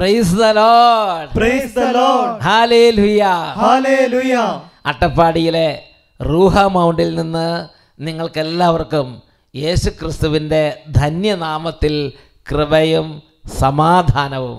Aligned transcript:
Price 0.00 0.34
the 0.36 0.46
Lord 0.58 1.30
praise 1.38 1.72
the 1.78 1.84
Lord. 1.96 2.30
Hallelujah 2.46 3.22
Hallelujah. 3.62 4.46
അട്ടപ്പാടിയിലെ 4.90 5.68
റൂഹ 6.20 6.62
മൗണ്ടിൽ 6.74 7.10
നിന്ന് 7.18 7.48
നിങ്ങൾക്കെല്ലാവർക്കും 8.00 9.06
യേശു 9.54 9.88
ക്രിസ്തുവിന്റെ 9.98 10.62
ധന്യനാമത്തിൽ 10.98 11.94
കൃപയും 12.46 13.06
സമാധാനവും 13.60 14.58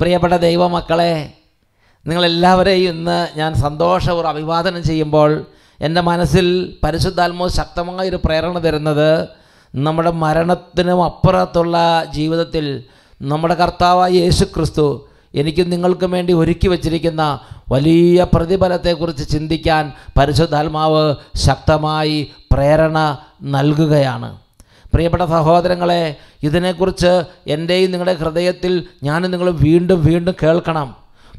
പ്രിയപ്പെട്ട 0.00 0.34
ദൈവമക്കളെ 0.44 1.14
നിങ്ങളെല്ലാവരെയും 2.04 2.94
ഇന്ന് 2.94 3.18
ഞാൻ 3.36 3.52
സന്തോഷപൂർവം 3.64 4.30
അഭിവാദനം 4.32 4.82
ചെയ്യുമ്പോൾ 4.88 5.30
എന്റെ 5.80 6.02
മനസ്സിൽ 6.08 6.46
പരിശുദ്ധാത്മോ 6.84 7.46
ശക്തമായൊരു 7.58 8.18
പ്രേരണ 8.24 8.58
തരുന്നത് 8.66 9.08
നമ്മുടെ 9.74 10.12
മരണത്തിനും 10.22 11.00
അപ്പുറത്തുള്ള 11.06 11.76
ജീവിതത്തിൽ 12.16 12.66
നമ്മുടെ 13.22 13.54
കർത്താവായ 13.54 14.12
യേശു 14.12 14.44
ക്രിസ്തു 14.44 15.06
എനിക്കും 15.34 15.68
നിങ്ങൾക്കും 15.70 16.10
വേണ്ടി 16.10 16.32
ഒരുക്കി 16.32 16.68
വച്ചിരിക്കുന്ന 16.68 17.38
വലിയ 17.68 18.26
പ്രതിഫലത്തെക്കുറിച്ച് 18.34 19.28
ചിന്തിക്കാൻ 19.28 19.92
പരിശുദ്ധാത്മാവ് 20.18 21.14
ശക്തമായി 21.36 22.30
പ്രേരണ 22.52 23.18
നൽകുകയാണ്. 23.42 24.38
പ്രിയപ്പെട്ട 24.94 25.22
സഹോദരങ്ങളെ 25.22 26.16
ഇതിനെക്കുറിച്ച് 26.42 27.22
എന്റെയും 27.46 27.90
നിങ്ങളുടെ 27.90 28.14
ഹൃദയത്തിൽ 28.14 28.88
ഞാനും 29.02 29.30
നിങ്ങൾ 29.30 29.50
വീണ്ടും 29.50 30.04
വീണ്ടും 30.04 30.34
കേൾക്കണം. 30.42 30.94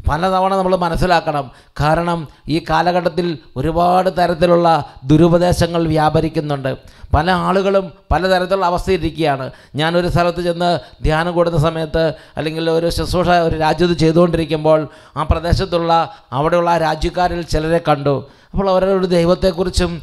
പലതവണ 0.09 0.55
നമ്മൾ 0.55 0.75
മനസ്സിലാക്കണം. 0.75 1.51
കാരണം 1.81 2.27
ഈ 2.49 2.65
കാലഘട്ടത്തിൽ 2.69 3.37
ഒരുപാട് 3.57 4.09
തരത്തിലുള്ള 4.17 4.67
ദുരുപദേശങ്ങൾ 5.03 5.87
വ്യാപരിക്കുന്നുണ്ട്. 5.87 6.77
പല 7.15 7.31
ആളുകളും 7.31 7.91
പലതരത്തിലുള്ള 8.11 8.65
അവസ്ഥയിലിരിക്കുകയാണ് 8.65 9.51
ഞാനൊരു 9.75 10.07
സ്ഥലത്ത് 10.07 10.41
ചെന്ന് 10.41 10.79
ധ്യാനം 11.03 11.33
കൂടുന്ന 11.33 11.57
സമയത്ത് 11.57 12.13
അല്ലെങ്കിൽ 12.37 12.69
ഒരു 12.69 12.89
ശുശ്രൂഷ 12.89 13.27
ഒരു 13.27 13.55
രാജ്യത്ത് 13.55 13.93
ചെയ്തുകൊണ്ടിരിക്കുമ്പോൾ 13.93 14.87
ആ 15.17 15.23
പ്രദേശത്തുള്ള 15.23 15.91
അവിടെയുള്ള 16.31 16.69
ആ 16.69 16.77
രാജ്യക്കാരിൽ 16.77 17.41
ചിലരെ 17.41 17.81
കണ്ടു. 17.87 18.27
അപ്പോൾ 18.51 18.69
അവരോട് 18.69 19.07
ദൈവത്തെക്കുറിച്ചും 19.07 20.01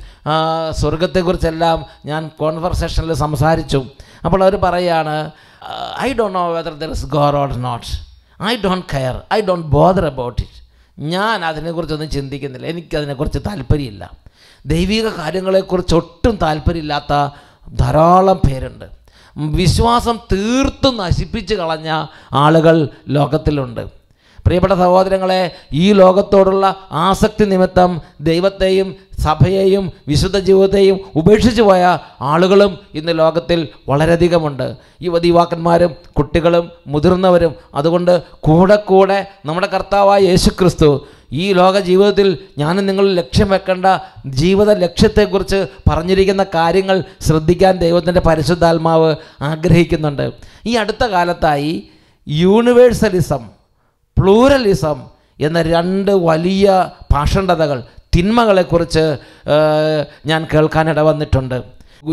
സ്വർഗത്തെക്കുറിച്ചെല്ലാം 0.70 1.86
ഞാൻ 2.06 2.30
കോൺവെർസേഷനിൽ 2.40 3.12
സംസാരിച്ചു. 3.12 3.82
അപ്പോൾ 4.24 4.42
അവർ 4.44 4.56
പറയുകയാണ് 4.56 5.30
I 6.00 6.12
don't 6.12 6.38
know 6.38 6.52
whether 6.52 6.74
there 6.82 6.90
is 6.90 7.06
God 7.06 7.36
or 7.36 7.52
not 7.68 8.11
I 8.44 8.56
don't 8.64 8.86
care 8.92 9.22
I 9.32 9.40
don't 9.40 9.66
bother 9.66 10.06
about 10.06 10.42
it 10.42 10.62
ഞാൻ 10.98 11.44
അതിനെക്കുറിച്ചൊന്നും 11.44 12.10
ചിന്തിക്കുന്നില്ല. 12.10 12.66
എനിക്കതിനെക്കുറിച്ച് 12.66 13.38
താല്പര്യമില്ല. 13.38 14.10
ദൈവിക 14.66 15.08
കാര്യങ്ങളെക്കുറിച്ച് 15.08 15.94
ഒട്ടും 15.94 16.38
താല്പര്യമില്ലാത്ത 16.42 17.34
ധാരാളം 17.74 18.36
പേരുണ്ട്. 18.36 18.84
വിശ്വാസം 19.36 20.18
തീർത്തും 20.32 20.96
നശിപ്പിച്ച് 20.96 21.54
കളഞ്ഞ 21.54 22.06
ആളുകൾ 22.32 22.88
ലോകത്തിലുണ്ട്. 23.08 24.01
പ്രിയപ്പെട്ട 24.46 24.72
സഹോദരങ്ങളെ 24.72 25.50
ഈ 25.72 25.92
ലോകത്തോടുള്ള 25.92 26.76
ആസക്തി 26.92 27.44
നിമിത്തം 27.44 28.00
ദൈവത്തെയും 28.20 28.96
സഭയെയും 29.20 29.92
വിശുദ്ധ 30.08 30.38
ജീവിതത്തെയും 30.38 31.00
ഉപേക്ഷിച്ചു 31.16 31.62
പോയ 31.62 31.98
ആളുകളും 32.20 32.78
ഇന്ന് 32.94 33.18
ലോകത്തിൽ 33.18 33.68
വളരെയധികമുണ്ട്. 33.88 34.76
യുവതി 35.02 35.28
യുവാക്കന്മാരും 35.28 35.94
കുട്ടികളും 36.18 36.70
മുതിർന്നവരും 36.86 37.54
അതുകൊണ്ട് 37.74 38.22
കൂടെ 38.40 38.76
കൂടെ 38.76 39.26
നമ്മുടെ 39.46 39.66
കർത്താവായ 39.66 40.20
യേശു 40.20 40.50
ക്രിസ്തു 40.50 41.06
ഈ 41.32 41.52
ലോക 41.52 41.78
ജീവിതത്തിൽ 41.78 42.38
ഞാനും 42.58 42.86
നിങ്ങൾ 42.86 43.14
ലക്ഷ്യം 43.14 43.50
വെക്കേണ്ട 43.50 43.86
ജീവിത 44.26 44.72
ലക്ഷ്യത്തെക്കുറിച്ച് 44.72 45.66
പറഞ്ഞിരിക്കുന്ന 45.88 46.46
കാര്യങ്ങൾ 46.54 47.04
ശ്രദ്ധിക്കാൻ 47.20 47.78
ദൈവത്തിന്റെ 47.78 48.20
പരിശുദ്ധാത്മാവ് 48.20 49.14
ആഗ്രഹിക്കുന്നുണ്ട്. 49.40 50.32
ഈ 50.66 50.74
അടുത്ത 50.74 51.04
കാലത്തായി 51.04 51.88
യൂണിവേഴ്സലിസം 52.28 53.61
പ്ലൂറലിസം 54.18 54.98
എന്ന 55.40 55.62
രണ്ട് 55.62 56.10
വലിയ 56.10 56.66
ഭാഷണ്ഡതകൾ 57.12 57.82
തിന്മകളെക്കുറിച്ച് 58.16 59.16
ഞാൻ 60.26 60.46
കേൾക്കാനിട 60.54 61.00
വന്നിട്ടുണ്ട്. 61.00 61.62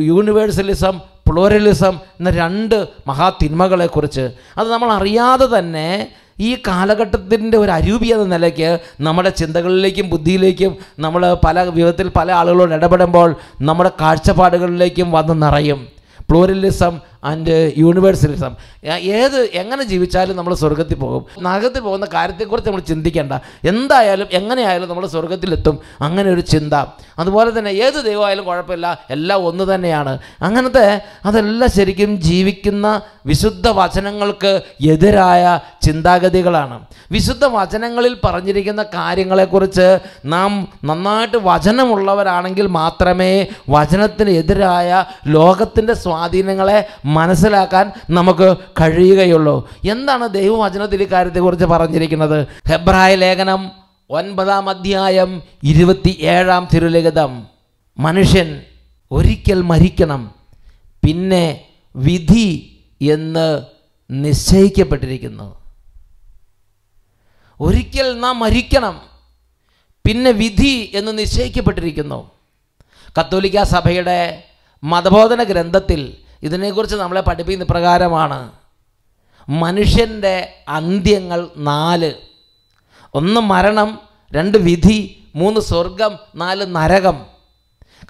യൂണിവേഴ്സലിസം 0.01 0.95
പ്ലൂറലിസം 1.29 1.95
എന്ന 2.19 2.29
രണ്ട് 2.29 2.87
മഹാതിന്മകളെക്കുറിച്ച്. 3.07 4.25
അത് 4.57 4.67
നമ്മൾ 4.71 4.91
അറിയാതെ 4.91 5.47
തന്നെ 5.59 6.07
ഈ 6.39 6.55
കാലഘട്ടത്തിന്റെ 6.67 7.57
ഒരു 7.57 7.71
അരൂപി 7.71 8.07
എന്ന 8.07 8.25
നിലയ്ക്ക് 8.35 8.79
നമ്മുടെ 9.01 9.29
ചിന്തകളിലേക്കും 9.29 10.09
ബുദ്ധിയിലേക്കും 10.09 10.77
നമ്മൾ 10.99 11.21
പല 11.45 11.61
വിധത്തിൽ 11.61 12.07
പല 12.17 12.31
ആളുകളോട് 12.31 12.73
ഇടപെടുമ്പോൾ 12.73 13.35
നമ്മുടെ 13.61 13.91
കാഴ്ചപ്പാടുകളിലേക്കും 14.01 15.11
വന്ന് 15.11 15.41
നിറയും. 15.41 15.87
പ്ലൂറലിസം 16.29 16.99
ആൻഡ് 17.23 17.73
യൂണിവേഴ്സലിസം 17.77 18.55
ഏത് 18.85 19.49
എങ്ങനെ 19.53 19.83
ജീവിച്ചാലും 19.83 20.37
നമ്മൾ 20.37 20.53
സ്വർഗത്തിൽ 20.53 20.95
പോകും. 20.95 21.43
നരകത്തിൽ 21.43 21.79
പോകുന്ന 21.79 22.07
കാര്യത്തെക്കുറിച്ച് 22.13 22.69
നമ്മൾ 22.69 22.81
ചിന്തിക്കേണ്ട. 22.81 23.33
എന്തായാലും 23.67 24.27
എങ്ങനെയായാലും 24.31 24.89
നമ്മൾ 24.89 25.07
സ്വർഗത്തിലെത്തും. 25.07 25.79
അങ്ങനെ 26.01 26.31
ഒരു 26.31 26.41
ചിന്ത. 26.41 26.73
അതുപോലെ 27.19 27.59
തന്നെ 27.59 27.69
ഏത് 27.69 28.05
ദൈവമായാലും 28.05 28.45
കുഴപ്പമില്ല. 28.45 28.99
എല്ലാം 29.09 29.45
ഒന്ന് 29.45 29.75
തന്നെയാണ്. 29.75 30.17
അങ്ങനത്തെ 30.41 31.01
അതെല്ലാം 31.25 31.71
ശരിക്കും 31.71 32.21
ജീവിക്കുന്ന 32.21 33.01
വിശുദ്ധ 33.25 33.67
വചനങ്ങൾക്ക് 33.67 34.61
എതിരായ 34.87 35.59
ചിന്താഗതികളാണ്. 35.81 36.85
വിശുദ്ധ 37.11 37.45
വചനങ്ങളിൽ 37.45 38.17
പറഞ്ഞിരിക്കുന്ന 38.23 38.83
കാര്യങ്ങളെക്കുറിച്ച് 38.83 39.99
നാം 40.25 40.67
നന്നായിട്ട് 40.85 41.37
വചനമുള്ളവരാണെങ്കിൽ 41.43 42.67
മാത്രമേ 42.67 43.47
വചനത്തിന് 43.69 44.29
എതിരായ 44.29 45.05
ലോകത്തിന്റെ 45.27 45.93
സ്വാധീനങ്ങളെ 45.93 46.87
മനസ്സിലാക്കാൻ 47.09 47.91
നമുക്ക് 48.09 48.57
കഴിയുകയുള്ളൂ. 48.81 49.69
എന്താണ് 49.89 50.27
ദൈവവചനത്തിൽ 50.27 51.01
ഇക്കാര്യത്തെക്കുറിച്ച് 51.01 51.65
കാര്യത്തെക്കുറിച്ച് 51.65 51.65
പറഞ്ഞിരിക്കുന്നത്? 51.65 52.47
ഹെബ്രായ 52.69 53.15
ലേഖനം 53.15 53.71
ഒൻപതാം 54.09 54.69
അധ്യായം 54.69 55.43
ഇരുപത്തി 55.63 56.17
ഏഴാം 56.21 56.67
തിരുലിഖിതം. 56.73 57.47
മനുഷ്യൻ 57.97 58.61
ഒരിക്കൽ 59.11 59.61
മരിക്കണം 59.61 60.31
പിന്നെ 61.05 61.65
വിധി 61.95 62.79
എന്ന് 63.01 63.61
നിശ്ചയിക്കപ്പെട്ടിരിക്കുന്നു. 64.11 65.47
ഒരിക്കൽ 67.59 68.19
നാം 68.19 68.39
മരിക്കണം 68.39 69.01
പിന്നെ 70.05 70.31
വിധി 70.31 70.91
എന്ന് 70.93 71.19
നിശ്ചയിക്കപ്പെട്ടിരിക്കുന്നു. 71.19 72.31
കത്തോലിക്ക 73.19 73.63
സഭയുടെ 73.63 74.43
മതബോധന 74.83 75.43
ഗ്രന്ഥത്തിൽ 75.43 76.13
ഇതിനെക്കുറിച്ച് 76.43 76.95
നമ്മളെ 76.95 77.21
പഠിപ്പിക്കുന്ന 77.21 77.71
പ്രകാരമാണ് 77.71 78.51
മനുഷ്യന്റെ 79.49 80.53
അന്ത്യങ്ങൾ 80.67 81.47
നാല്. 81.57 82.13
ഒന്ന് 83.13 83.41
മരണം 83.41 83.99
രണ്ട് 84.31 84.57
വിധി 84.57 85.23
മൂന്ന് 85.35 85.61
സ്വർഗം 85.61 86.19
നാല് 86.35 86.75
നരകം. 86.75 87.25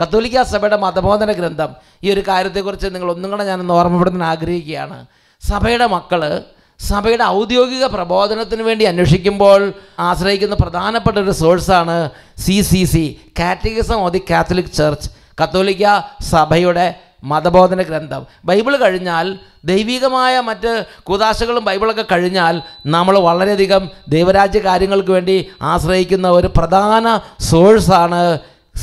കത്തോലിക്ക 0.01 0.41
സഭയുടെ 0.41 0.78
മതബോധന 0.78 1.31
ഗ്രന്ഥം. 1.31 1.75
ഈ 2.03 2.12
ഒരു 2.12 2.23
കാര്യത്തെക്കുറിച്ച് 2.28 2.88
നിങ്ങൾ 2.88 3.12
ഒന്നും 3.12 3.31
കൂടെ 3.31 3.44
ഞാനൊന്ന് 3.44 3.73
ഓർമ്മപ്പെടുത്താൻ 3.73 4.23
ആഗ്രഹിക്കുകയാണ്. 4.23 5.06
സഭയുടെ 5.50 5.88
മക്കൾ 5.88 6.44
സഭയുടെ 6.79 7.23
ഔദ്യോഗിക 7.23 7.85
പ്രബോധനത്തിന് 7.85 8.62
വേണ്ടി 8.62 8.85
അന്വേഷിക്കുമ്പോൾ 8.85 9.73
ആശ്രയിക്കുന്ന 10.00 10.56
പ്രധാനപ്പെട്ട 10.56 11.18
ഒരു 11.18 11.31
സോഴ്സാണ് 11.31 12.09
C 12.38 12.62
C 12.62 12.84
C 12.84 13.22
catechism 13.39 13.95
of 13.95 14.13
the 14.13 14.22
Catholic 14.29 14.72
Church 14.72 15.09
കത്തോലിക്ക 15.44 16.13
സഭയുടെ 16.22 17.01
മതബോധന 17.24 17.81
ഗ്രന്ഥം. 17.81 18.22
ബൈബിൾ 18.46 18.74
കഴിഞ്ഞാൽ 18.78 19.28
ദൈവികമായ 19.66 20.40
മറ്റ് 20.50 20.72
കുതാശകളും 21.09 21.63
ബൈബിളൊക്കെ 21.66 22.06
കഴിഞ്ഞാൽ 22.12 22.56
നമ്മൾ 22.85 23.19
വളരെയധികം 23.19 23.84
ദൈവരാജ്യ 24.16 24.59
കാര്യങ്ങൾക്ക് 24.59 25.12
വേണ്ടി 25.12 25.38
ആശ്രയിക്കുന്ന 25.72 26.28
ഒരു 26.30 26.47
പ്രധാന 26.47 27.06
സോഴ്സാണ് 27.50 28.22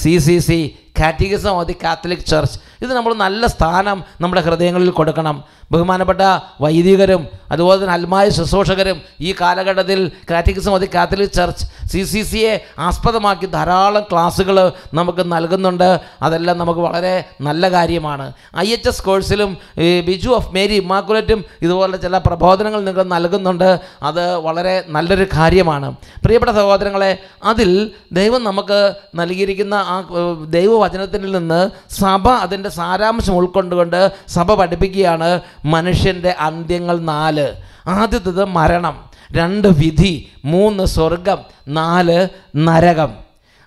C 0.03 0.19
C 0.19 0.39
C 0.39 0.61
catechism 1.01 1.55
of 1.61 1.67
the 1.67 1.75
Catholic 1.85 2.27
Church 2.33 2.59
ഇത് 2.85 2.93
നമ്മൾ 2.97 3.13
നല്ല 3.15 3.47
സ്ഥാനം 3.47 4.05
നമ്മുടെ 4.21 4.43
ഹൃദയങ്ങളിൽ 4.47 4.91
കൊടുക്കണം. 4.91 5.37
ബഹുമാനപ്പെട്ട 5.73 6.21
വൈദികരും 6.61 7.23
അതുപോലെ 7.53 7.81
തന്നെ 7.81 7.95
അൽമായ 7.95 8.29
ശുശ്രൂഷകരും 8.29 9.03
ഈ 9.21 9.35
കാലഘട്ടത്തിൽ 9.41 10.11
കാറ്റിക്സം 10.31 10.75
അത് 10.75 10.89
കാത്തലിക് 10.89 11.31
ചർച്ച് 11.31 11.65
സി 11.93 12.03
സി 12.03 12.23
സിയെ 12.23 12.65
ആസ്പദമാക്കി 12.79 13.47
ധാരാളം 13.47 14.05
ക്ലാസ്സുകൾ 14.13 14.73
നമുക്ക് 14.95 15.33
നൽകുന്നുണ്ട്. 15.33 16.01
അതെല്ലാം 16.23 16.59
നമുക്ക് 16.59 16.81
വളരെ 16.81 17.25
നല്ല 17.41 17.71
കാര്യമാണ്. 17.71 18.33
ഐ 18.59 18.67
എച്ച് 18.73 18.89
എസ് 18.89 19.03
കോഴ്സിലും 19.03 19.57
ബിജു 20.07 20.31
ഓഫ് 20.31 20.55
മേരി 20.55 20.75
ഇമ്മാക്കുലറ്റും 20.75 21.45
ഇതുപോലെ 21.63 21.97
ചില 21.97 22.19
പ്രബോധനങ്ങൾ 22.19 22.81
നിങ്ങൾ 22.85 23.03
നൽകുന്നുണ്ട്. 23.03 23.81
അത് 24.03 24.37
വളരെ 24.37 24.85
നല്ലൊരു 24.89 25.27
കാര്യമാണ്. 25.37 25.95
പ്രിയപ്പെട്ട 26.25 26.53
സഹോദരങ്ങളെ 26.53 27.19
അതിൽ 27.45 27.91
ദൈവം 28.13 28.45
നമുക്ക് 28.45 28.93
നൽകിയിരിക്കുന്ന 29.15 29.75
ആ 29.75 29.97
ദൈവവചനത്തിൽ 30.49 31.33
നിന്ന് 31.37 31.61
സഭ 31.91 32.29
അതിന്റെ 32.29 32.69
സാരാംശം 32.69 33.37
ഉൾക്കൊണ്ടുകൊണ്ട് 33.37 34.13
സഭ 34.29 34.55
പഠിപ്പിക്കുകയാണ്. 34.55 35.41
മനുഷ്യന്റെ 35.65 36.31
അന്ത്യങ്ങൾ 36.31 36.99
നാല്. 36.99 37.55
ആദ്യത്തത് 37.87 38.45
മരണം 38.45 39.11
രണ്ട് 39.33 39.69
വിധി 39.69 40.33
മൂന്ന് 40.45 40.85
സ്വർഗം 40.85 41.39
നാല് 41.69 42.29
നരകം. 42.57 43.15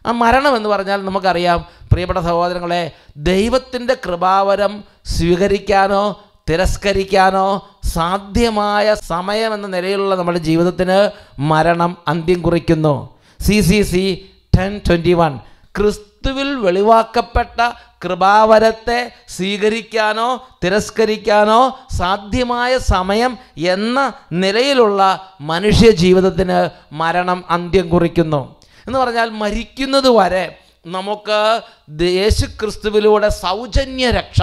ആ 0.06 0.12
മരണം 0.12 0.56
എന്ന് 0.56 0.69
പറഞ്ഞാൽ 0.69 1.06
നമുക്കറിയാം 1.06 1.65
പ്രിയപ്പെട്ട 1.91 2.19
സഹോദരങ്ങളെ 2.19 2.91
ദൈവത്തിന്റെ 3.18 3.94
കൃപാവരം 3.94 4.83
സ്വീകരിക്കാനോ 5.06 6.24
തിരസ്കരിക്കാനോ 6.50 7.69
സാധ്യമായ 7.83 8.94
സമയം 8.94 9.53
എന്ന 9.53 9.68
നിലയിലുള്ള 9.68 10.15
നമ്മുടെ 10.15 10.38
ജീവിതത്തിന് 10.38 11.12
മരണം 11.42 11.97
അന്ത്യം 12.07 12.42
കുറിക്കുന്നു. 12.42 13.09
C 13.39 13.62
C 13.62 13.81
C 13.81 14.30
ten 14.57 14.81
twenty 14.88 15.13
one. 15.13 15.39
ക്രിസ്തുവിൽ 15.77 16.56
വെളിവാക്കപ്പെട്ട 16.56 17.71
കൃപാവരത്തെ 18.04 19.12
സ്വീകരിക്കാനോ 19.28 20.48
തിരസ്കരിക്കാനോ 20.63 21.80
സാധ്യമായ 21.98 22.78
സമയം 22.78 23.38
എന്ന 23.57 24.13
നിലയിലുള്ള 24.31 25.34
മനുഷ്യ 25.42 25.92
ജീവിതത്തിന് 25.92 26.69
മരണം 26.94 27.44
അന്ത്യം 27.50 27.90
കുറിക്കുന്നു. 27.90 28.56
എന്ന് 28.88 29.00
പറഞ്ഞാൽ 29.00 29.30
മരിക്കുന്നത് 29.30 30.10
വരെ 30.10 30.60
നമുക്ക് 30.88 31.62
യേശു 32.01 32.46
ക്രിസ്തുവിലൂടെ 32.46 33.30
സൗജന്യ 33.30 34.12
രക്ഷ. 34.12 34.42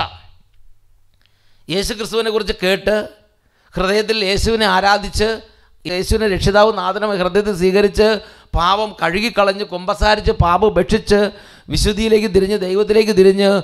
യേശു 1.71 1.95
ക്രിസ്തുവിനെ 1.95 2.31
കുറിച്ച് 2.31 2.53
കേട്ട് 2.63 3.09
ഹൃദയത്തിൽ 3.77 4.25
യേശുവിനെ 4.25 4.67
ആരാധിച്ച് 4.67 5.41
യേശുവിനെ 5.87 6.29
രക്ഷിതാവ് 6.29 6.79
നാഥനം 6.79 7.19
ഹൃദയത്തിൽ 7.19 7.57
സ്വീകരിച്ച് 7.57 8.21
പാപം 8.55 8.93
കഴുകിക്കളഞ്ഞ് 9.03 9.65
കുമ്പസാരിച്ച് 9.65 10.33
പാപം 10.33 10.75
ഭക്ഷിച്ച് 10.75 11.31
വിശുദ്ധിയിലേക്ക് 11.69 12.35
തിരിഞ്ഞ് 12.35 12.61
ദൈവത്തിലേക്ക് 12.61 13.17
തിരിഞ്ഞ് 13.17 13.63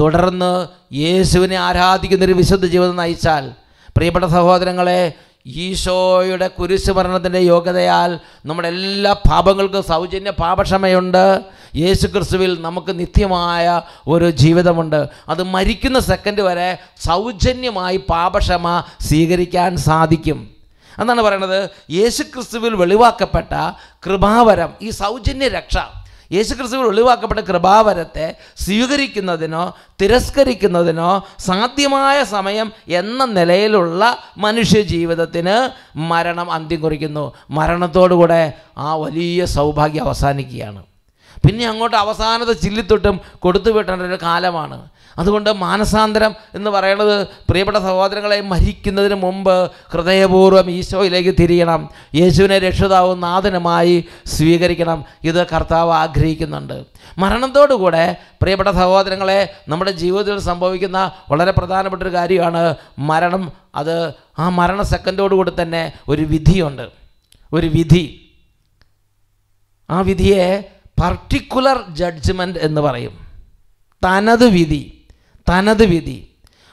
തുടർന്ന് 0.00 0.66
യേശുവിനെ 0.94 1.56
ആരാധിക്കുന്നൊരു 1.56 2.32
വിശുദ്ധ 2.32 2.66
ജീവിതം 2.66 2.96
നയിച്ചാൽ 2.96 3.50
പ്രിയപ്പെട്ട 3.96 4.24
സഹോദരങ്ങളെ 4.24 5.12
ഈശോയുടെ 5.46 6.48
കുരിശുമരണത്തിന്റെ 6.48 7.38
യോഗ്യതയാൽ 7.38 8.18
നമ്മുടെ 8.46 8.68
എല്ലാ 8.68 9.12
പാപങ്ങൾക്കും 9.12 9.82
സൗജന്യ 9.82 10.30
പാപക്ഷമയുണ്ട്. 10.30 11.40
യേശു 11.76 12.06
ക്രിസ്തുവിൽ 12.06 12.62
നമുക്ക് 12.62 12.98
നിത്യമായ 12.98 13.82
ഒരു 14.08 14.30
ജീവിതമുണ്ട്. 14.30 15.08
അത് 15.28 15.42
മരിക്കുന്ന 15.42 16.00
സെക്കൻഡ് 16.00 16.40
വരെ 16.40 16.78
സൗജന്യമായി 17.00 17.96
പാപക്ഷമ 17.96 18.82
സ്വീകരിക്കാൻ 19.00 19.76
സാധിക്കും. 19.76 20.55
എന്നാണ് 21.00 21.22
പറയണത്? 21.22 21.60
യേശുക്രിസ്തുവിൽ 21.90 22.74
വെളിവാക്കപ്പെട്ട 22.74 23.52
കൃപാവരം 24.06 24.72
ഈ 24.82 24.90
സൗജന്യ 24.90 25.48
രക്ഷ 25.48 25.76
യേശുക്രിസ്തുവിൽ 26.32 26.86
ക്രിസ്തുവിൽ 26.86 26.86
വെളിവാക്കപ്പെട്ട 26.86 27.40
കൃപാവരത്തെ 27.40 28.34
സ്വീകരിക്കുന്നതിനോ 28.56 29.64
തിരസ്കരിക്കുന്നതിനോ 30.00 31.10
സാധ്യമായ 31.38 32.18
സമയം 32.22 32.72
എന്ന 32.88 33.24
നിലയിലുള്ള 33.24 34.02
മനുഷ്യ 34.38 34.80
ജീവിതത്തിന് 34.82 35.56
മരണം 36.12 36.50
അന്ത്യം 36.50 36.80
കുറിക്കുന്നു. 36.80 37.24
മരണത്തോടുകൂടെ 37.50 38.42
ആ 38.78 38.94
വലിയ 39.04 39.44
സൗഭാഗ്യം 39.56 40.04
അവസാനിക്കുകയാണ്. 40.04 40.82
പിന്നെ 41.36 41.66
അങ്ങോട്ട് 41.66 41.96
അവസാനത്തെ 41.96 42.52
ചില്ലിത്തൊട്ടും 42.52 43.20
കൊടുത്തു 43.38 43.70
വിട്ടേണ്ട 43.70 44.02
ഒരു 44.02 44.18
കാലമാണ്. 44.22 44.88
അതുകൊണ്ട് 45.18 45.52
മാനസാന്തരം 45.52 46.34
എന്ന് 46.54 46.70
പറയുന്നത് 46.70 47.28
പ്രിയപ്പെട്ട 47.48 47.78
സഹോദരങ്ങളെ 47.78 48.40
മരിക്കുന്നതിന് 48.40 49.14
മുമ്പ് 49.14 49.70
ഹൃദയപൂർവം 49.92 50.70
ഈശോയിലേക്ക് 50.70 51.34
തിരിയണം. 51.40 51.90
യേശുവിനെ 52.14 52.58
രക്ഷിതാവും 52.58 53.20
നാഥനുമായി 53.20 54.04
സ്വീകരിക്കണം. 54.26 55.04
ഇത് 55.24 55.46
കർത്താവ് 55.46 55.92
ആഗ്രഹിക്കുന്നുണ്ട്. 55.92 56.84
മരണത്തോടുകൂടെ 57.18 58.16
പ്രിയപ്പെട്ട 58.42 58.70
സഹോദരങ്ങളെ 58.70 59.54
നമ്മുടെ 59.68 59.90
ജീവിതത്തിൽ 59.90 60.38
സംഭവിക്കുന്ന 60.38 61.12
വളരെ 61.30 61.50
പ്രധാനപ്പെട്ട 61.50 62.02
ഒരു 62.02 62.12
കാര്യമാണ് 62.12 62.74
മരണം. 62.98 63.52
അത് 63.74 64.12
ആ 64.38 64.48
മരണ 64.48 64.82
സെക്കൻഡോടുകൂടി 64.82 65.52
തന്നെ 65.62 65.92
ഒരു 66.08 66.22
വിധിയുണ്ട്. 66.22 66.88
ഒരു 67.52 67.66
വിധി. 67.66 68.30
ആ 69.90 70.00
വിധിയെ 70.00 70.75
പർട്ടിക്കുലർ 71.02 71.84
ജഡ്ജ്മെന്റ് 71.90 72.58
എന്ന് 72.58 72.80
പറയും. 72.80 73.18
തനത് 74.04 74.48
വിധി 74.48 75.04
തനത് 75.50 75.84
വിധി. 75.84 76.30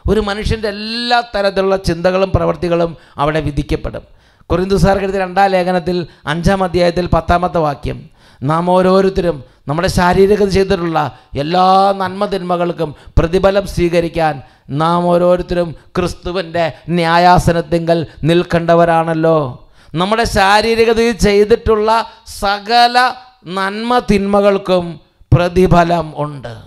ഒരു 0.09 0.19
മനുഷ്യന്റെ 0.19 0.67
എല്ലാ 0.67 1.21
തരത്തിലുള്ള 1.21 1.77
ചിന്തകളും 1.77 2.31
പ്രവൃത്തികളും 2.35 2.97
അവിടെ 3.17 3.39
വിധിക്കപ്പെടും. 3.39 4.01
കുറിന്തുസാർക്ക് 4.49 5.03
എഴുതിയ 5.03 5.19
രണ്ടാം 5.19 5.49
ലേഖനത്തിൽ 5.49 6.07
അഞ്ചാം 6.27 6.63
അധ്യായത്തിൽ 6.63 7.07
പത്താമത്തെ 7.07 7.57
വാക്യം 7.57 8.09
നാം 8.41 8.69
ഓരോരുത്തരും 8.69 9.43
നമ്മുടെ 9.67 9.87
ശാരീരികത 9.87 10.49
ചെയ്തിട്ടുള്ള 10.49 11.19
എല്ലാ 11.37 11.93
നന്മതിന്മകൾക്കും 11.97 12.95
പ്രതിഫലം 13.17 13.67
സ്വീകരിക്കാൻ 13.67 14.41
നാം 14.69 15.07
ഓരോരുത്തരും 15.07 15.75
ക്രിസ്തുവിന്റെ 15.95 16.71
ന്യായാസനത്തിങ്കൽ 16.89 18.07
നിൽക്കേണ്ടവരാണല്ലോ. 18.23 19.69
നമ്മുടെ 19.95 20.23
ശാരീരികതയിൽ 20.23 21.11
ചെയ്തിട്ടുള്ള 21.11 22.05
സകല 22.27 23.13
നന്മ 23.45 23.99
തിന്മകൾക്കും 23.99 24.99
പ്രതിഫലം 25.33 26.13
ഉണ്ട്. 26.15 26.57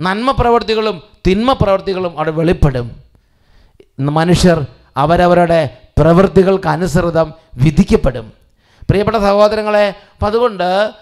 നന്മ 0.00 0.30
പ്രവൃത്തികളും 0.30 1.02
തിന്മ 1.26 1.52
പ്രവൃത്തികളും 1.52 2.16
അവിടെ 2.16 2.30
വെളിപ്പെടും. 2.30 2.96
മനുഷ്യർ 4.00 4.66
അവരവരുടെ 4.96 5.76
പ്രവൃത്തികൾക്ക് 5.98 6.68
അനുസൃതം 6.68 7.34
വിധിക്കപ്പെടും. 7.54 8.32
പ്രിയപ്പെട്ട 8.88 9.16
സഹോദരങ്ങളെ 9.16 9.88
അപ്പം 9.88 10.26
അതുകൊണ്ട് 10.26 10.92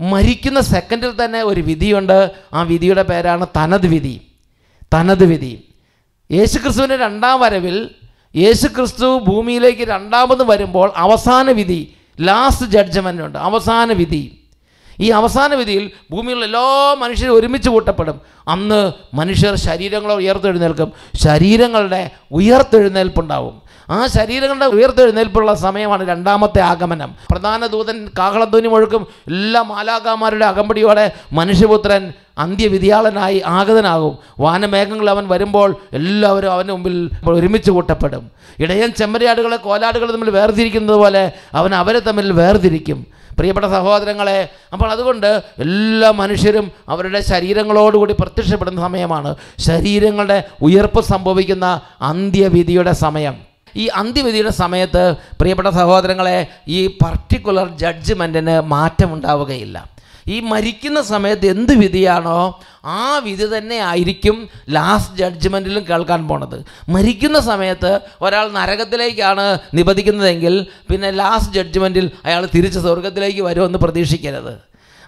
മരിക്കുന്ന 0.00 0.60
സെക്കൻഡിൽ 0.60 1.24
തന്നെ 1.24 1.42
ഒരു 1.42 1.60
വിധിയുണ്ട്. 1.60 2.30
ആ 2.52 2.62
വിധിയുടെ 2.62 3.02
പേരാണ് 3.02 3.46
തനത് 3.56 3.86
വിധി. 3.86 4.20
തനത് 4.94 5.24
വിധി. 5.24 5.64
യേശുക്രിസ്തുവിന്റെ 6.30 6.96
രണ്ടാം 6.96 7.40
വരവിൽ 7.40 7.90
യേശുക്രിസ്തു 8.36 9.18
ഭൂമിയിലേക്ക് 9.18 9.82
രണ്ടാമത് 9.82 10.42
വരുമ്പോൾ 10.42 10.92
അവസാന 10.96 11.50
വിധി 11.50 11.94
ലാസ്റ്റ് 12.20 12.66
ജഡ്ജ്മെന്റ് 12.66 13.22
ഉണ്ട്. 13.22 13.38
അവസാന 13.38 13.92
വിധി. 13.92 14.34
ഈ 15.00 15.10
അവസാന 15.10 15.54
വിധിയിൽ 15.54 15.90
ഭൂമിയിലുള്ള 16.10 16.44
എല്ലാ 16.44 16.96
മനുഷ്യരും 16.98 17.34
ഒരുമിച്ച് 17.34 17.70
കൂട്ടപ്പെടും. 17.70 18.20
അന്ന് 18.48 18.92
മനുഷ്യർ 19.14 19.54
ശരീരങ്ങളെ 19.54 20.14
ഉയർത്തെഴുന്നേൽക്കും. 20.14 20.92
ശരീരങ്ങളുടെ 21.14 22.10
ഉയർത്തെഴുന്നേൽപ്പുണ്ടാവും. 22.32 23.62
ആ 23.90 24.06
ശരീരങ്ങളുടെ 24.06 24.64
ഉയർത്തെഴുന്നേൽപ്പുള്ള 24.64 25.54
സമയമാണ് 25.54 26.08
രണ്ടാമത്തെ 26.08 26.60
ആഗമനം. 26.60 27.14
പ്രധാന 27.30 27.66
ദൂതൻ 27.66 28.10
കാഹളധ്വനി 28.18 28.68
മുഴക്കും 28.68 29.06
എല്ലാ 29.26 29.62
മാലാകാമാരുടെ 29.62 30.44
അകമ്പടിയോടെ 30.44 31.12
മനുഷ്യപുത്രൻ 31.32 32.12
അന്ത്യവിധിയാളനായി 32.38 33.42
ആഗതനാകും. 33.46 34.18
വാനമേഘങ്ങൾ 34.38 35.10
അവൻ 35.10 35.28
വരുമ്പോൾ 35.28 35.76
എല്ലാവരും 35.92 36.52
അവന്റെ 36.52 36.72
മുമ്പിൽ 36.72 37.10
ഒരുമിച്ച് 37.28 37.70
കൂട്ടപ്പെടും. 37.70 38.30
ഇടയൻ 38.58 38.90
ചെമ്മരിയാടുകളെ 38.90 39.56
കോലാടുകളെ 39.56 40.12
തമ്മിൽ 40.12 40.30
വേർതിരിക്കുന്നത് 40.30 40.96
പോലെ 40.96 41.32
അവൻ 41.54 41.74
അവരെ 41.74 41.98
തമ്മിൽ 41.98 42.32
വേർതിരിക്കും. 42.32 43.06
പ്രിയപ്പെട്ട 43.38 43.66
സഹോദരങ്ങളെ 43.66 44.48
അപ്പോൾ 44.72 44.90
അതുകൊണ്ട് 44.90 45.42
എല്ലാ 45.58 46.10
മനുഷ്യരും 46.10 46.72
അവരുടെ 46.88 47.20
ശരീരങ്ങളോടുകൂടി 47.20 48.12
പ്രത്യക്ഷപ്പെടുന്ന 48.12 48.80
സമയമാണ്. 48.80 49.36
ശരീരങ്ങളുടെ 49.58 50.42
ഉയർപ്പ് 50.62 51.00
സംഭവിക്കുന്ന 51.00 51.80
അന്ത്യവിധിയുടെ 52.00 52.92
സമയം. 52.92 53.36
ഈ 53.76 53.86
അന്ത്യവിധിയുടെ 53.86 54.50
സമയത്ത് 54.50 55.14
പ്രിയപ്പെട്ട 55.40 55.68
സഹോദരങ്ങളെ 55.68 56.46
ഈ 56.68 56.86
പർട്ടിക്കുലർ 56.86 57.78
ജഡ്ജ്മെന്റിന് 57.78 58.60
മാറ്റമുണ്ടാവുകയില്ല. 58.60 59.97
ഈ 60.34 60.36
മരിക്കുന്ന 60.52 61.00
സമയത്ത് 61.12 61.46
എന്ത് 61.54 61.72
വിധിയാണോ 61.82 62.40
ആ 62.98 63.02
വിധി 63.26 63.46
തന്നെ 63.54 63.78
ആയിരിക്കും 63.90 64.36
ലാസ്റ്റ് 64.76 65.16
ജഡ്ജ്മെന്റിലും 65.20 65.82
കേൾക്കാൻ 65.90 66.20
പോണത്. 66.28 66.56
മരിക്കുന്ന 66.94 67.38
സമയത്ത് 67.50 67.92
ഒരാൾ 68.26 68.46
നരകത്തിലേക്കാണ് 68.58 69.46
നിബന്ധിക്കുന്നതെങ്കിൽ 69.78 70.54
പിന്നെ 70.90 71.10
ലാസ്റ്റ് 71.20 71.54
ജഡ്ജ്മെന്റിൽ 71.58 72.06
അയാൾ 72.28 72.44
തിരിച്ച് 72.54 72.80
സ്വർഗത്തിലേക്ക് 72.86 73.42
വരുമെന്ന് 73.48 73.80
പ്രതീക്ഷിക്കരുത്. 73.84 74.54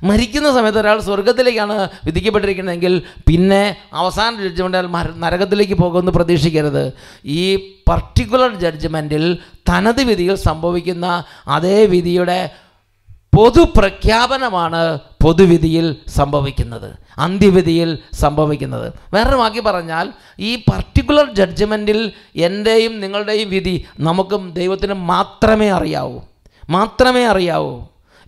മരിക്കുന്ന 0.09 0.49
സമയത്ത് 0.57 0.81
ഒരാൾ 0.83 0.99
സ്വർഗത്തിലേക്കാണ് 1.07 1.77
വിധിക്കപ്പെട്ടിരിക്കുന്നതെങ്കിൽ 2.07 2.95
പിന്നെ 3.29 3.62
അവസാന 4.00 4.33
ജഡ്ജ്മെന്റിൽ 4.45 4.87
നരകത്തിലേക്ക് 5.25 5.77
പോകുമെന്ന് 5.83 6.12
പ്രതീക്ഷിക്കരുത്. 6.19 6.85
ഈ 7.41 7.45
പർട്ടിക്കുലർ 7.89 8.50
ജഡ്ജ്മെന്റിൽ 8.65 9.25
തനത് 9.71 10.03
വിധിയിൽ 10.11 10.37
സംഭവിക്കുന്ന 10.49 11.07
അതേ 11.57 11.79
വിധിയുടെ 11.95 12.41
പൊതുപ്രഖ്യാപനമാണ് 13.37 14.99
പൊതുവിധിയിൽ 15.23 15.97
സംഭവിക്കുന്നത് 16.09 16.99
അന്ത്യവിധിയിൽ 17.19 17.99
സംഭവിക്കുന്നത്. 18.13 18.93
വേറൊരു 19.15 19.37
വാക്കി 19.37 19.61
പറഞ്ഞാൽ 19.61 20.13
ഈ 20.41 20.57
പർട്ടിക്കുലർ 20.57 21.35
ജഡ്ജ്മെന്റിൽ 21.35 22.13
എന്റെയും 22.37 23.01
നിങ്ങളുടെയും 23.01 23.51
വിധി 23.51 23.85
നമുക്കും 24.01 24.53
ദൈവത്തിനും 24.53 25.07
മാത്രമേ 25.07 25.69
അറിയാവൂ. 25.69 26.21
മാത്രമേ 26.71 27.25
അറിയാവൂ. 27.25 27.81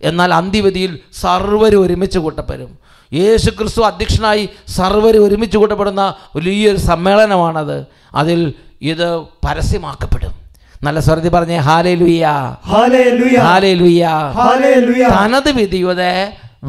എന്നാൽ 0.03 0.33
അന്ത്യവിധിയിൽ 0.33 0.99
സർവരും 1.13 1.81
ഒരുമിച്ച് 1.81 2.19
കൂട്ടപ്പെടും. 2.19 2.77
യേശു 3.13 3.49
ക്രിസ്തു 3.49 3.81
അധ്യക്ഷനായി 3.81 4.49
സർവരും 4.67 5.23
ഒരുമിച്ച് 5.25 5.57
കൂട്ടപ്പെടുന്ന 5.57 6.15
വലിയൊരു 6.35 6.77
സമ്മേളനമാണത്. 6.77 7.85
അതിൽ 8.15 8.53
ഇത് 8.81 9.19
പരസ്യമാക്കപ്പെടും. 9.19 10.42
നല്ല 10.85 10.99
സ്വരത്തിൽ 11.05 11.29
പറഞ്ഞേ 11.29 11.57
ഹാലേ 11.67 11.93
ലുയ്യ 11.95 12.25
തനത് 15.13 15.51
വിധിയുടെ 15.59 16.11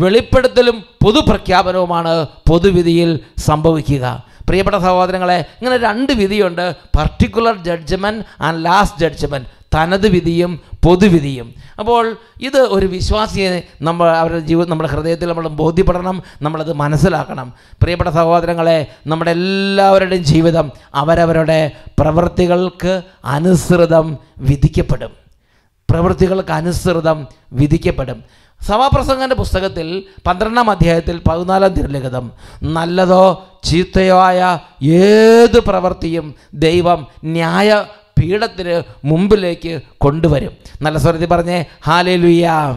വെളിപ്പെടുത്തലും 0.03 0.77
പൊതുപ്രഖ്യാപനവുമാണ് 1.03 2.13
പൊതുവിധിയിൽ 2.49 3.11
സംഭവിക്കുക. 3.39 4.05
പ്രിയപ്പെട്ട 4.49 4.79
സഹോദരങ്ങളെ 4.87 5.39
ഇങ്ങനെ 5.61 5.77
രണ്ട് 5.89 6.13
വിധിയുണ്ട്. 6.21 6.65
Particular 6.97 7.55
judgment 7.67 8.25
and 8.41 8.65
last 8.65 9.01
judgment 9.03 9.49
തനത് 9.75 10.09
വിധിയും 10.09 10.61
പൊതുവിധിയും. 10.85 11.55
അപ്പോൾ 11.79 12.17
ഇത് 12.43 12.57
ഒരു 12.57 12.87
വിശ്വാസിയെ 12.87 13.63
നമ്മൾ 13.83 14.17
അവരുടെ 14.17 14.39
ജീവിതം 14.39 14.71
നമ്മുടെ 14.71 14.91
ഹൃദയത്തിൽ 14.91 15.29
നമ്മൾ 15.29 15.49
ബോധ്യപ്പെടണം 15.49 16.23
നമ്മളത് 16.43 16.73
മനസ്സിലാക്കണം. 16.73 17.55
പ്രിയപ്പെട്ട 17.83 18.11
സഹോദരങ്ങളെ 18.11 18.87
നമ്മുടെ 19.07 19.31
എല്ലാവരുടെയും 19.31 20.25
ജീവിതം 20.25 20.73
അവരവരുടെ 20.95 21.71
പ്രവൃത്തികൾക്ക് 21.99 23.03
അനുസൃതം 23.25 24.19
വിധിക്കപ്പെടും. 24.39 25.11
പ്രവൃത്തികൾക്ക് 25.91 26.53
അനുസൃതം 26.53 27.27
വിധിക്കപ്പെടും. 27.53 28.25
സഭാപ്രസംഗന്റെ 28.63 29.35
പുസ്തകത്തിൽ 29.35 30.05
പന്ത്രണ്ടാം 30.27 30.71
അധ്യായത്തിൽ 30.71 31.21
പതിനാലാം 31.31 31.73
തിരുലിഖിതം 31.73 32.33
നല്ലതോ 32.63 33.47
ചീത്തയോ 33.65 34.21
ആയ 34.21 34.59
ഏത് 34.83 35.61
പ്രവൃത്തിയും 35.61 36.35
ദൈവം 36.55 37.07
ന്യായ 37.25 37.85
പീഠത്തിന് 38.19 38.83
മുമ്പിലേക്ക് 39.05 39.81
കൊണ്ടുവരും. 39.99 40.53
നല്ല 40.83 40.99
സ്വരത്തിൽ 40.99 41.27
പറഞ്ഞേ 41.27 41.65
ഹാലേ 41.87 42.17
ലുയാ. 42.17 42.77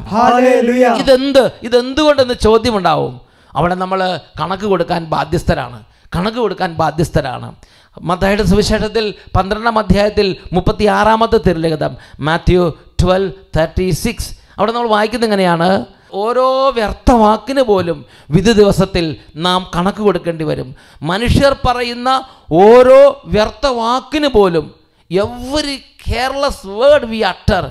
ഇതെന്ത്? 0.96 1.51
ഇതെന്തുകൊണ്ടെന്ന് 1.63 2.34
ചോദ്യമുണ്ടാവും? 2.34 3.22
അവിടെ 3.56 3.75
നമ്മൾ 3.75 4.20
കണക്ക് 4.39 4.63
കൊടുക്കാൻ 4.63 5.06
ബാധ്യസ്ഥരാണ്. 5.06 5.84
കണക്ക് 6.15 6.38
കൊടുക്കാൻ 6.38 6.74
ബാധ്യസ്ഥരാണ്. 6.74 7.56
മത്തായുടെ 8.01 8.44
സുവിശേഷത്തിൽ 8.44 9.13
പന്ത്രണ്ടാം 9.38 9.79
അധ്യായത്തിൽ 9.79 10.36
മുപ്പത്തി 10.53 10.86
ആറാമത്തെ 10.86 11.39
തിരുലിഖിതം 11.48 11.98
മാത്യു 12.20 12.74
ട്വൽവ് 13.03 13.32
തേർട്ടി 13.58 13.89
സിക്സ്. 13.89 14.38
അവിടെ 14.58 14.72
നമ്മൾ 14.72 14.88
വായിക്കുന്നത് 14.88 15.27
എങ്ങനെയാണ്? 15.27 15.86
ഓരോ 16.13 16.70
വ്യർത്ഥവാക്കിന് 16.70 17.62
പോലും 17.62 18.06
വിധി 18.29 18.51
ദിവസത്തിൽ 18.51 19.15
നാം 19.36 19.67
കണക്ക് 19.75 19.98
കൊടുക്കേണ്ടി 19.98 20.44
വരും. 20.44 20.75
മനുഷ്യർ 21.01 21.56
പറയുന്ന 21.65 22.24
ഓരോ 22.51 23.22
വ്യർത്ഥവാക്കിന് 23.25 24.27
പോലും 24.27 24.76
every 25.12 25.78
careless 26.08 26.68
word 26.80 27.06
we 27.06 27.22
utter 27.22 27.66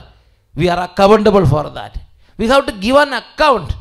we 0.55 0.67
are 0.67 0.79
accountable 0.79 1.45
for 1.45 1.67
that 1.73 1.99
we 2.39 2.47
have 2.47 2.65
to 2.69 2.75
give 2.79 2.99
an 2.99 3.15
account 3.15 3.73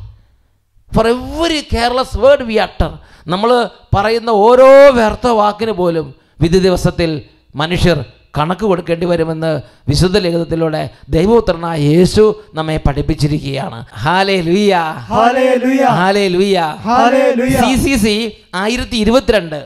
for 0.90 1.06
every 1.06 1.60
careless 1.74 2.18
word 2.18 2.42
we 2.42 2.56
utter 2.56 2.92
നമ്മൾ 3.26 3.50
പറയുന്ന 3.96 4.30
ഓരോ 4.30 4.68
വ്യർത്ഥ 4.90 5.26
വാക്കിന് 5.26 5.72
പോലും 5.72 6.06
വിധി 6.40 6.58
ദിവസത്തിൽ 6.58 7.10
മനുഷ്യർ 7.54 7.98
കണക്ക് 8.34 8.64
കൊടുക്കേണ്ടി 8.64 9.06
വരുമെന്ന് 9.06 9.50
വിശുദ്ധ 9.88 10.16
ലിഖിതത്തിലൂടെ 10.16 10.90
ദൈവോത്രനായ 11.10 11.78
യേശു 11.92 12.24
നമ്മെ 12.54 12.76
പഠിപ്പിച്ചിരിക്കുകയാണ്. 12.76 13.78
ഹാലേ 14.04 14.36
Hallelujah. 14.36 14.84
ഹാലേ 16.00 16.24
Hallelujah. 16.88 17.60
സി 17.62 17.76
സി 17.84 17.96
സി 17.96 18.14
ആയിരത്തി 18.54 18.96
ഇരുപത്തിരണ്ട്. 18.96 19.60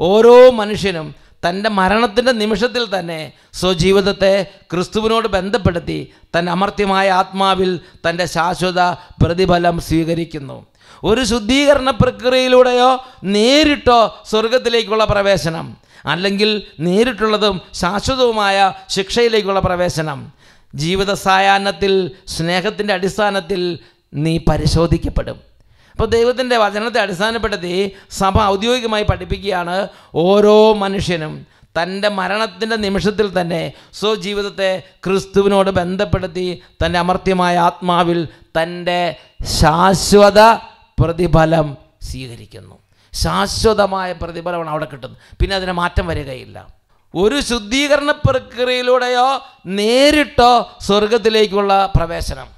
ഓരോ 0.00 0.50
മനുഷ്യനും 0.50 1.14
തന്റെ 1.46 1.68
മരണത്തിന്റെ 1.68 2.32
നിമിഷത്തിൽ 2.32 2.98
തന്നെ 2.98 3.32
സ്വജീവിതത്തെ 3.52 4.46
ക്രിസ്തുവിനോട് 4.72 5.28
ബന്ധപ്പെടുത്തി 5.28 6.12
തന്റെ 6.38 6.52
അമർത്യമായ 6.52 7.10
ആത്മാവിൽ 7.10 7.80
തന്റെ 8.08 8.26
ശാശ്വത 8.26 8.80
പ്രതിഫലം 9.22 9.80
സ്വീകരിക്കുന്നു. 9.80 10.66
ഒരു 11.04 11.24
ശുദ്ധീകരണ 11.24 11.90
പ്രക്രിയയിലൂടെയോ 11.90 13.04
നേരിട്ടോ 13.24 14.22
സ്വർഗത്തിലേക്കുള്ള 14.30 15.04
പ്രവേശനം 15.04 15.76
അല്ലെങ്കിൽ 16.06 16.62
നേരിട്ടുള്ളതും 16.80 17.60
ശാശ്വതവുമായ 17.74 18.72
ശിക്ഷയിലേക്കുള്ള 18.88 19.60
പ്രവേശനം. 19.60 20.32
ജീവിത 20.74 21.12
സായാഹ്നത്തിൽ 21.12 22.10
സ്നേഹത്തിന്റെ 22.28 22.94
അടിസ്ഥാനത്തിൽ 22.94 23.78
നീ 24.14 24.38
പരിശോധിക്കപ്പെടും. 24.38 25.47
അപ്പോൾ 25.98 26.10
ദൈവത്തിന്റെ 26.10 26.56
വചനത്തെ 26.56 27.00
അടിസ്ഥാനപ്പെടുത്തി 27.00 27.96
സഭ 28.10 28.42
ഔദ്യോഗികമായി 28.42 29.02
പഠിപ്പിക്കുകയാണ് 29.02 29.88
ഓരോ 30.14 30.74
മനുഷ്യനും 30.74 31.46
തന്റെ 31.82 32.08
മരണത്തിന്റെ 32.08 32.76
നിമിഷത്തിൽ 32.76 33.40
തന്നെ 33.40 33.72
സ്വജീവിതത്തെ 33.92 34.82
ക്രിസ്തുവിനോട് 35.06 35.70
ബന്ധപ്പെടുത്തി 35.70 36.62
തന്റെ 36.84 36.98
അമർത്യമായ 36.98 37.58
ആത്മാവിൽ 37.58 38.28
തന്റെ 38.62 39.16
ശാശ്വത 39.46 40.40
പ്രതിഫലം 40.98 41.76
സ്വീകരിക്കുന്നു. 42.02 42.78
ശാശ്വതമായ 43.12 44.12
പ്രതിഫലമാണ് 44.12 44.70
അവിടെ 44.70 44.84
കിട്ടുന്നത്. 44.84 45.36
പിന്നെ 45.40 45.56
അതിന് 45.56 45.72
മാറ്റം 45.72 46.06
വരികയില്ല. 46.06 46.66
ഒരു 47.14 47.40
ശുദ്ധീകരണ 47.40 48.10
പ്രക്രിയയിലൂടെയോ 48.10 49.46
നേരിട്ടോ 49.66 50.70
സ്വർഗത്തിലേക്കുള്ള 50.80 51.92
പ്രവേശനം. 51.96 52.57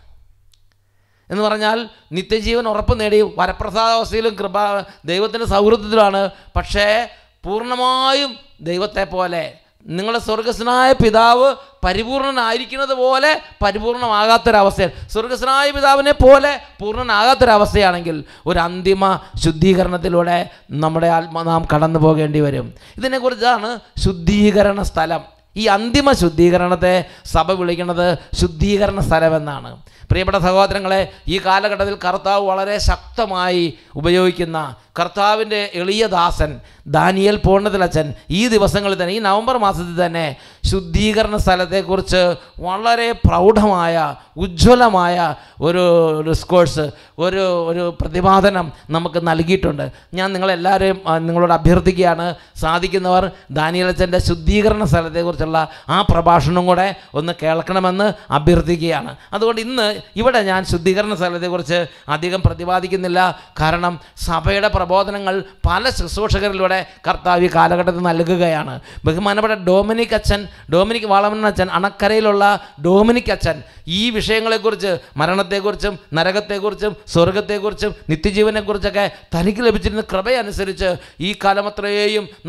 എന്ന് 1.31 1.43
പറഞ്ഞാൽ 1.43 1.89
നിത്യജീവൻ 2.13 2.69
ഉറപ്പ് 2.69 3.01
നേടി 3.01 3.21
വരപ്രസാദാവസ്ഥയിലും 3.39 4.35
കൃപ 4.35 4.81
ദൈവത്തിന്റെ 5.05 5.47
സൗഹൃദത്തിലാണ് 5.47 6.31
പക്ഷേ 6.57 7.09
പൂർണമായും 7.45 8.37
ദൈവത്തെ 8.61 9.05
പോലെ 9.05 9.53
നിങ്ങളുടെ 9.87 10.19
സ്വർഗസ്നായ 10.19 10.93
പിതാവ് 10.93 11.55
പരിപൂർണനായിരിക്കുന്നത് 11.85 12.95
പോലെ 12.95 13.41
പരിപൂർണമാകാത്തൊരവസ്ഥയാണ്. 13.65 15.09
സ്വർഗസ്നായ 15.09 15.71
പിതാവിനെ 15.71 16.13
പോലെ 16.13 16.61
പൂർണനാകാത്തൊരവസ്ഥയാണെങ്കിൽ 16.81 18.25
ഒരു 18.47 18.59
അന്തിമ 18.59 19.21
ശുദ്ധീകരണത്തിലൂടെ 19.45 20.51
നമ്മുടെ 20.71 21.07
ആത്മ 21.07 21.43
നാം 21.43 21.67
കടന്നു 21.75 21.99
പോകേണ്ടി 21.99 22.41
വരും. 22.41 22.75
ഇതിനെക്കുറിച്ചാണ് 22.97 23.79
ശുദ്ധീകരണ 24.05 24.83
സ്ഥലം. 24.83 25.21
ഈ 25.57 25.67
അന്തിമ 25.67 26.13
ശുദ്ധീകരണത്തെ 26.13 27.05
സഭ 27.25 27.51
വിളിക്കുന്നത് 27.51 28.19
ശുദ്ധീകരണ 28.41 29.01
സ്ഥലമെന്നാണ്. 29.01 29.83
പ്രിയപ്പെട്ട 30.11 30.39
സഹോദരങ്ങളെ 30.39 31.01
ഈ 31.29 31.39
കാലഘട്ടത്തിൽ 31.39 31.97
കർത്താവ് 31.97 32.45
വളരെ 32.47 32.77
ശക്തമായി 32.81 33.65
ഉപയോഗിക്കുന്ന 33.95 34.59
കർത്താവിന്റെ 34.99 35.71
എളിയ 35.75 36.07
ദാസൻ 36.07 36.61
ദാനിയൽ 36.87 37.37
പൂർണത്തിലച്ചൻ 37.37 38.15
ഈ 38.31 38.49
ദിവസങ്ങളിൽ 38.49 39.03
തന്നെ 39.03 39.15
ഈ 39.15 39.19
നവംബർ 39.19 39.59
മാസത്തിൽ 39.59 40.07
തന്നെ 40.07 40.37
ശുദ്ധീകരണ 40.65 41.37
സ്ഥലത്തെക്കുറിച്ച് 41.37 42.35
വളരെ 42.59 43.13
പ്രൗഢമായ 43.13 44.15
ഉജ്ജ്വലമായ 44.37 45.35
ഒരു 45.61 45.83
ഡിസ്കോഴ്സ് 46.29 46.91
ഒരു 47.19 47.71
ഒരു 47.71 47.97
പ്രതിപാദനം 48.01 48.73
നമുക്ക് 48.91 49.27
നൽകിയിട്ടുണ്ട്. 49.27 49.93
ഞാൻ 50.15 50.33
നിങ്ങളെല്ലാവരെയും 50.33 51.01
നിങ്ങളോട് 51.27 51.53
അഭ്യർത്ഥിക്കുകയാണ്. 51.53 52.35
സാധിക്കുന്നവർ 52.57 53.31
ദാനിയലച്ചന്റെ 53.51 54.19
ശുദ്ധീകരണ 54.19 54.85
സ്ഥലത്തെക്കുറിച്ചുള്ള 54.85 55.69
ആ 55.89 56.03
പ്രഭാഷണം 56.03 56.67
കൂടെ 56.67 56.95
ഒന്ന് 57.15 57.33
കേൾക്കണമെന്ന് 57.43 58.13
അഭ്യർത്ഥിക്കുകയാണ്. 58.33 59.17
അതുകൊണ്ട് 59.33 59.61
ഇന്ന് 59.61 60.01
ഇവിടെ 60.17 60.43
ഞാൻ 60.43 60.65
ശുദ്ധീകരണ 60.65 61.15
സ്ഥലത്തെക്കുറിച്ച് 61.15 61.87
അധികം 62.09 62.43
പ്രതിപാദിക്കുന്നില്ല. 62.47 63.39
കാരണം 63.61 64.01
സഭയുടെ 64.17 64.69
പ്രബോധനങ്ങൾ 64.81 65.35
പല 65.69 65.91
ശുശ്രൂഷകരിലൂടെ 65.99 66.81
കർത്താവ് 67.09 67.45
ഈ 67.47 67.51
കാലഘട്ടത്തിൽ 67.57 68.03
നൽകുകയാണ്. 68.11 68.75
ബഹുമാനപ്പെട്ട 69.07 69.57
ഡോമിനിക് 69.69 70.15
അച്ഛൻ 70.19 70.41
ഡോമിനിക് 70.75 71.09
വാളമൻ 71.13 71.47
അച്ഛൻ 71.51 71.69
അണക്കരയിലുള്ള 71.79 72.45
ഡോമിനിക് 72.87 73.33
അച്ഛൻ 73.37 73.57
ഈ 73.99 74.03
വിഷയങ്ങളെക്കുറിച്ച് 74.17 74.91
മരണത്തെക്കുറിച്ചും 75.21 75.95
നരകത്തെക്കുറിച്ചും 76.17 76.93
സ്വർഗത്തെക്കുറിച്ചും 77.13 77.93
നിത്യജീവനെക്കുറിച്ചൊക്കെ 78.11 79.05
തനിക്ക് 79.35 79.63
ലഭിച്ചിരുന്ന 79.67 80.03
കൃപയനുസരിച്ച് 80.13 80.91
ഈ 81.29 81.31
കാലം 81.45 81.67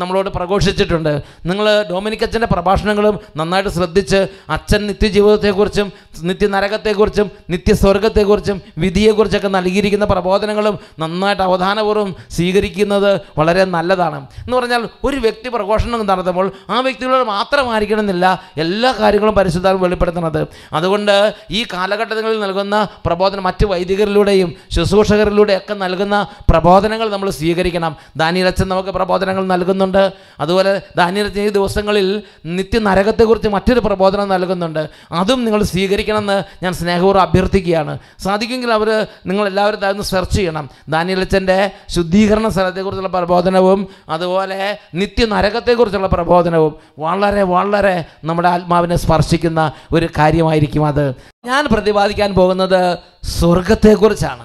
നമ്മളോട് 0.00 0.28
പ്രഘോഷിച്ചിട്ടുണ്ട്. 0.36 1.12
നിങ്ങൾ 1.48 1.66
ഡോമിനിക് 1.90 2.24
അച്ഛന്റെ 2.26 2.48
പ്രഭാഷണങ്ങളും 2.52 3.16
നന്നായിട്ട് 3.38 3.72
ശ്രദ്ധിച്ച് 3.78 4.20
അച്ഛൻ 4.56 4.80
നിത്യജീവിതത്തെക്കുറിച്ചും 4.90 5.88
നിത്യനരകത്തെക്കുറിച്ചും 6.30 7.26
നിത്യസ്വർഗത്തെക്കുറിച്ചും 7.54 8.58
വിധിയെക്കുറിച്ചൊക്കെ 8.84 9.50
നൽകിയിരിക്കുന്ന 9.58 10.06
പ്രബോധനങ്ങളും 10.12 10.76
നന്നായിട്ട് 11.02 11.42
അവധാനപൂർവം 11.48 12.10
സ്വീകരിക്കുന്നത് 12.30 13.20
വളരെ 13.38 13.64
നല്ലതാണ്. 13.64 14.16
എന്ന് 14.16 14.56
പറഞ്ഞാൽ 14.56 14.88
ഒരു 15.04 15.16
വ്യക്തി 15.16 15.48
പ്രഘോഷണം 15.48 16.06
നടത്തുമ്പോൾ 16.06 16.52
ആ 16.70 16.80
വ്യക്തികളോട് 16.80 17.28
മാത്രമായിരിക്കണമെന്നില്ല 17.28 18.42
എല്ലാ 18.56 18.94
കാര്യങ്ങളും 19.00 19.34
പരിശുദ്ധാത്മ 19.34 19.80
വെളിപ്പെടുത്തുന്നത്. 19.80 20.46
അതുകൊണ്ട് 20.72 21.34
ഈ 21.50 21.64
കാലഘട്ടങ്ങളിൽ 21.72 22.40
നൽകുന്ന 22.40 22.88
പ്രബോധനം 23.06 23.42
മറ്റ് 23.42 23.66
വൈദികരിലൂടെയും 23.66 24.54
ശുശ്രൂഷകരിലൂടെയൊക്കെ 24.70 25.74
നൽകുന്ന 25.74 26.26
പ്രബോധനങ്ങൾ 26.50 27.10
നമ്മൾ 27.10 27.30
സ്വീകരിക്കണം. 27.30 27.96
ദാനിയലച്ചൻ 28.16 28.68
നമുക്ക് 28.68 28.88
പ്രബോധനങ്ങൾ 28.88 29.46
നൽകുന്നുണ്ട്. 29.46 30.12
അതുപോലെ 30.40 30.82
ദാനിയലച്ചൻ 30.96 31.42
ഈ 31.42 31.48
ദിവസങ്ങളിൽ 31.48 32.22
നിത്യ 32.46 32.78
നരകത്തെക്കുറിച്ച് 32.78 33.48
മറ്റൊരു 33.48 33.80
പ്രബോധനം 33.80 34.28
നൽകുന്നുണ്ട്. 34.28 34.90
അതും 35.12 35.44
നിങ്ങൾ 35.44 35.62
സ്വീകരിക്കണമെന്ന് 35.62 36.64
ഞാൻ 36.64 36.72
സ്നേഹപൂർവം 36.72 37.22
അഭ്യർത്ഥിക്കുകയാണ്. 37.22 37.98
സാധിക്കുമെങ്കിൽ 38.18 38.72
അവർ 38.72 39.06
നിങ്ങൾ 39.26 39.46
എല്ലാവരും 39.46 39.76
അതൊന്ന് 39.76 40.02
സെർച്ച് 40.02 40.36
ചെയ്യണം 40.36 40.70
ദാനിയലച്ചന്റെ 40.88 41.70
ശുദ്ധീകരണ 42.12 42.48
സ്ഥലത്തെക്കുറിച്ചുള്ള 42.48 43.08
പ്രബോധനവും 43.08 43.80
അതുപോലെ 44.08 44.56
നിത്യ 44.94 45.26
നരകത്തെക്കുറിച്ചുള്ള 45.26 46.06
പ്രബോധനവും. 46.06 46.72
വളരെ 46.98 47.42
വളരെ 47.42 47.94
നമ്മുടെ 48.24 48.48
ആത്മാവിനെ 48.48 48.96
സ്പർശിക്കുന്ന 48.96 49.60
ഒരു 49.92 50.08
കാര്യമായിരിക്കും 50.18 50.84
അത്. 50.86 51.06
ഞാൻ 51.44 51.62
പ്രതിപാദിക്കാൻ 51.72 52.30
പോകുന്നത് 52.34 52.98
സ്വർഗത്തെക്കുറിച്ചാണ്. 53.38 54.44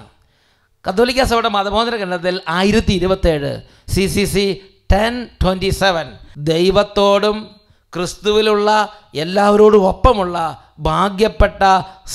കത്തോലിക്ക 0.84 1.22
സഭയുടെ 1.22 1.48
മതബോധന 1.48 1.96
ഗ്രന്ഥത്തിൽ 1.96 2.40
ആയിരത്തി 2.48 2.92
ഇരുപത്തേഴ് 2.92 3.52
C 3.88 4.06
C 4.06 4.24
C 4.24 4.46
ten 4.92 5.26
twenty 5.42 5.70
seven 5.82 6.06
ദൈവത്തോടും 6.52 7.38
ക്രിസ്തുവിലുള്ള 7.92 8.70
എല്ലാവരോടും 9.14 9.84
ഒപ്പമുള്ള 9.88 10.36
ഭാഗ്യപ്പെട്ട 10.78 11.62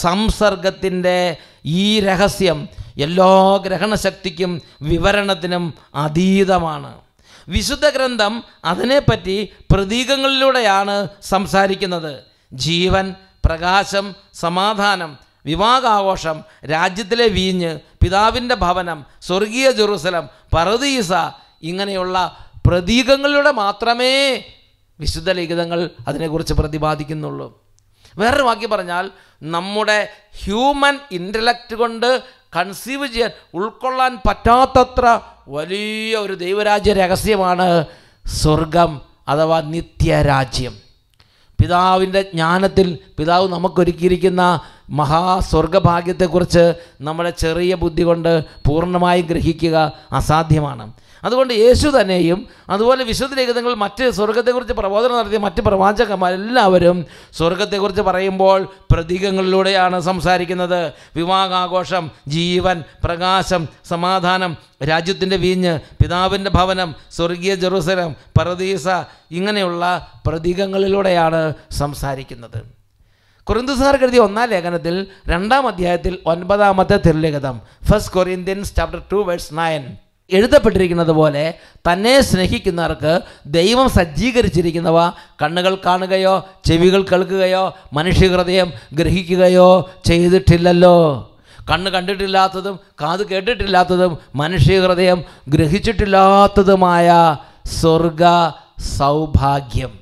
സംസർഗത്തിന്റെ 0.01 1.17
ഈ 1.65 1.99
രഹസ്യം 1.99 2.59
എല്ലാ 2.99 3.57
ഗ്രഹണശക്തിക്കും 3.57 4.61
വിവരണത്തിനും 4.81 5.73
അതീതമാണ്. 5.95 7.01
വിശുദ്ധ 7.47 7.89
ഗ്രന്ഥം 7.89 8.43
അതിനെപ്പറ്റി 8.65 9.49
പ്രതീകങ്ങളിലൂടെയാണ് 9.71 11.07
സംസാരിക്കുന്നത്. 11.21 12.23
ജീവൻ 12.53 13.15
പ്രകാശം 13.45 14.15
സമാധാനം 14.33 15.17
വിവാഹാഘോഷം 15.45 16.43
രാജ്യത്തിലെ 16.71 17.27
വീഞ്ഞ് 17.27 17.79
പിതാവിന്റെ 17.79 18.55
ഭവനം 18.55 19.05
സ്വർഗീയ 19.21 19.71
ജെറുസലം 19.71 20.29
പറദീസ 20.55 21.11
ഇങ്ങനെയുള്ള 21.63 22.37
പ്രതീകങ്ങളിലൂടെ 22.67 23.51
മാത്രമേ 23.51 24.43
വിശുദ്ധ 24.99 25.31
ലിഖിതങ്ങൾ 25.31 25.89
അതിനെക്കുറിച്ച് 26.07 26.53
പ്രതിപാദിക്കുന്നുള്ളൂ. 26.53 27.63
വേറൊരു 28.17 28.41
വാക്കി 28.41 28.65
പറഞ്ഞാൽ 28.65 29.11
നമ്മുടെ 29.43 30.09
ഹ്യൂമൻ 30.43 30.99
ഇന്റലക്റ്റ് 31.11 31.75
കൊണ്ട് 31.75 32.23
കൺസീവ് 32.55 33.07
ചെയ്യാൻ 33.07 33.31
ഉൾക്കൊള്ളാൻ 33.53 34.17
പറ്റാത്തത്ര 34.27 35.19
വലിയ 35.47 36.15
ഒരു 36.15 36.33
ദൈവരാജ്യ 36.33 36.93
രഹസ്യമാണ് 36.93 37.85
സ്വർഗം 38.25 39.01
അഥവാ 39.27 39.61
നിത്യരാജ്യം. 39.61 40.83
പിതാവിന്റെ 41.61 42.21
ജ്ഞാനത്തിൽ 42.21 42.99
പിതാവ് 43.17 43.49
നമുക്കൊരുക്കിയിരിക്കുന്ന 43.49 44.61
മഹാസ്വർഗഭാഗ്യത്തെക്കുറിച്ച് 44.89 46.73
നമ്മുടെ 47.01 47.29
ചെറിയ 47.29 47.75
ബുദ്ധി 47.75 48.03
കൊണ്ട് 48.03 48.45
പൂർണമായി 48.45 49.21
ഗ്രഹിക്കുക 49.21 49.91
അസാധ്യമാണ്. 50.11 50.93
അതുകൊണ്ട് 51.23 51.53
യേശു 51.53 51.87
തന്നെയും 51.87 52.39
അതുപോലെ 52.69 53.03
വിശുദ്ധ 53.03 53.33
ലിഖിതങ്ങൾ 53.39 53.73
മറ്റ് 53.83 54.05
സ്വർഗത്തെക്കുറിച്ച് 54.17 54.73
പ്രബോധനം 54.73 55.17
നടത്തിയ 55.17 55.37
മറ്റ് 55.37 55.61
പ്രവാചകന്മാരെല്ലാവരും 55.61 56.97
സ്വർഗത്തെക്കുറിച്ച് 57.37 58.01
പറയുമ്പോൾ 58.01 58.59
പ്രതീകങ്ങളിലൂടെയാണ് 58.91 59.99
സംസാരിക്കുന്നത്. 60.09 60.81
വിവാഹാഘോഷം 61.15 62.11
ജീവൻ 62.27 62.83
പ്രകാശം 63.05 63.67
സമാധാനം 63.91 64.51
രാജ്യത്തിന്റെ 64.91 65.37
വീഞ്ഞ് 65.45 65.73
പിതാവിന്റെ 66.01 66.49
ഭവനം 66.49 66.89
സ്വർഗീയ 67.17 67.55
ജെറുസലം 67.55 68.11
പറദീസ 68.39 68.87
ഇങ്ങനെയുള്ള 69.31 69.83
പ്രതീകങ്ങളിലൂടെയാണ് 70.27 71.41
സംസാരിക്കുന്നത്. 71.81 72.61
കുറിന്തുസാർ 73.47 73.93
കരുതിയ 74.01 74.19
ഒന്നാം 74.19 74.49
ലേഖനത്തിൽ 74.49 74.95
രണ്ടാം 75.27 75.63
അധ്യായത്തിൽ 75.67 76.13
ഒൻപതാമത്തെ 76.25 76.97
തിരുലിഖിതം 77.07 77.55
first 77.89 78.13
Corinthians 78.13 78.75
chapter 78.75 79.01
two 79.11 79.19
verse 79.29 79.53
nine 79.61 79.83
എഴുതപ്പെട്ടിരിക്കുന്നത് 80.31 81.11
പോലെ 81.11 81.53
തന്നെ 81.91 82.21
സ്നേഹിക്കുന്നവർക്ക് 82.21 83.19
ദൈവം 83.45 83.89
സജ്ജീകരിച്ചിരിക്കുന്നവ 83.89 85.09
കണ്ണുകൾ 85.41 85.75
കാണുകയോ 85.85 86.49
ചെവികൾ 86.65 87.01
കേൾക്കുകയോ 87.01 87.77
മനുഷ്യഹൃദയം 87.93 88.73
ഗ്രഹിക്കുകയോ 88.93 89.89
ചെയ്തിട്ടില്ലല്ലോ. 90.05 90.95
കണ്ണ് 91.71 91.91
കണ്ടിട്ടില്ലാത്തതും 91.91 92.79
കാത് 93.01 93.27
കേട്ടിട്ടില്ലാത്തതും 93.27 94.17
മനുഷ്യഹൃദയം 94.35 95.23
ഗ്രഹിച്ചിട്ടില്ലാത്തതുമായ 95.49 97.37
സ്വർഗ 97.65 98.23
സൗഭാഗ്യം. 98.97 99.99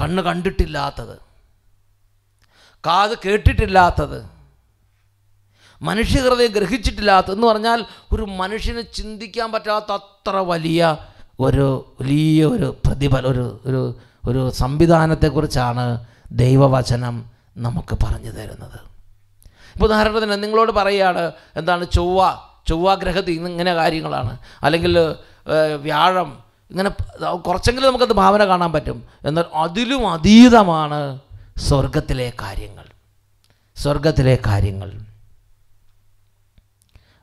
കണ്ണ് 0.00 0.22
കണ്ടിട്ടില്ലാത്തത് 0.22 1.16
കാത് 2.86 3.18
കേട്ടിട്ടില്ലാത്തത് 3.26 4.39
മനുഷ്യഹൃദയം 5.82 6.52
ഗ്രഹിച്ചിട്ടില്ലാത്ത 6.52 7.30
എന്ന് 7.30 7.46
പറഞ്ഞാൽ 7.46 7.84
ഒരു 8.12 8.22
മനുഷ്യനെ 8.22 8.82
ചിന്തിക്കാൻ 8.82 9.52
പറ്റാത്ത 9.52 9.92
അത്ര 9.92 10.36
വലിയ 10.36 10.96
ഒരു 11.40 11.94
വലിയ 12.00 12.44
ഒരു 12.44 12.76
പ്രതിഫല 12.86 13.26
ഒരു 13.26 13.60
ഒരു 13.66 13.96
ഒരു 14.28 14.50
സംവിധാനത്തെക്കുറിച്ചാണ് 14.50 16.06
ദൈവവചനം 16.32 17.30
നമുക്ക് 17.56 17.94
പറഞ്ഞു 17.94 18.30
തരുന്നത്. 18.30 18.78
ഇപ്പോൾ 19.74 19.84
ഉദാഹരണത്തിന് 19.84 20.42
നിങ്ങളോട് 20.42 20.72
പറയുകയാണ് 20.72 21.32
എന്താണ് 21.56 21.86
ചൊവ്വ 21.94 22.38
ചൊവ്വ 22.68 22.94
ഗ്രഹത്തിൽ 22.94 23.30
ഇങ്ങനെ 23.30 23.74
കാര്യങ്ങളാണ്. 23.74 24.38
അല്ലെങ്കിൽ 24.62 25.14
വ്യാഴം 25.76 26.38
ഇങ്ങനെ 26.70 26.90
കുറച്ചെങ്കിലും 27.36 27.88
നമുക്കത് 27.88 28.12
ഭാവന 28.12 28.44
കാണാൻ 28.44 28.72
പറ്റും. 28.72 29.08
എന്നാൽ 29.24 29.44
അതിലും 29.54 30.10
അതീതമാണ് 30.12 31.18
സ്വർഗത്തിലെ 31.58 32.32
കാര്യങ്ങൾ. 32.42 32.84
സ്വർഗത്തിലെ 33.76 34.38
കാര്യങ്ങൾ. 34.46 34.90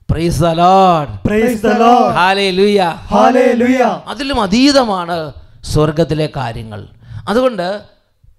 Praise 0.09 0.39
the 0.41 0.47
Lord 0.47 1.13
praise 1.27 1.61
the 1.63 1.67
Lord 1.67 2.13
hallelujah 2.15 2.81
hallelujah 3.13 4.01
അതിലും 4.07 4.41
അതീതമാണ് 4.41 5.33
സ്വർഗത്തിലെ 5.63 6.29
കാര്യങ്ങൾ. 6.35 6.87
അതുകൊണ്ട് 7.27 7.81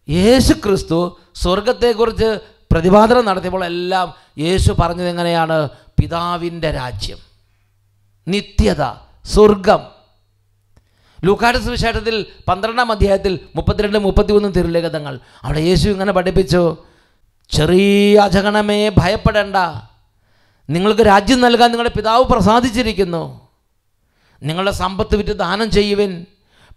യേശു 0.09 0.53
ക്രിസ്തു 0.53 1.19
സ്വർഗത്തെക്കുറിച്ച് 1.35 2.39
പ്രതിപാദനം 2.73 3.25
നടത്തിയപ്പോൾ 3.25 3.65
എല്ലാം 3.65 4.15
യേശു 4.39 4.73
പറഞ്ഞത് 4.81 5.09
എങ്ങനെയാണ്? 5.09 5.69
പിതാവിന്റെ 6.01 6.71
രാജ്യം. 6.71 7.19
നിത്യത 8.29 8.83
സ്വർഗം 9.25 9.81
ലൂക്കാട് 11.25 11.59
സുവിശേഷത്തിൽ 11.59 12.27
പന്ത്രണ്ടാം 12.49 12.93
അധ്യായത്തിൽ 12.93 13.39
മുപ്പത്തിരണ്ട് 13.57 13.99
മുപ്പത്തിമൂന്ന് 13.99 14.55
തിരുലേഖതങ്ങൾ 14.55 15.19
അവിടെ 15.43 15.61
യേശു 15.61 15.89
ഇങ്ങനെ 15.89 16.13
പഠിപ്പിച്ചു 16.13 16.77
ചെറിയ 17.51 18.19
അജഗണമേ 18.19 18.81
ഭയപ്പെടേണ്ട. 18.99 19.57
നിങ്ങൾക്ക് 20.71 21.01
രാജ്യം 21.01 21.41
നൽകാൻ 21.41 21.71
നിങ്ങളുടെ 21.71 21.95
പിതാവ് 21.97 22.25
പ്രസാദിച്ചിരിക്കുന്നു. 22.25 23.49
നിങ്ങളുടെ 24.43 24.71
സമ്പത്ത് 24.71 25.17
വിറ്റ് 25.17 25.31
ദാനം 25.31 25.71
ചെയ്യുവിൻ. 25.71 26.27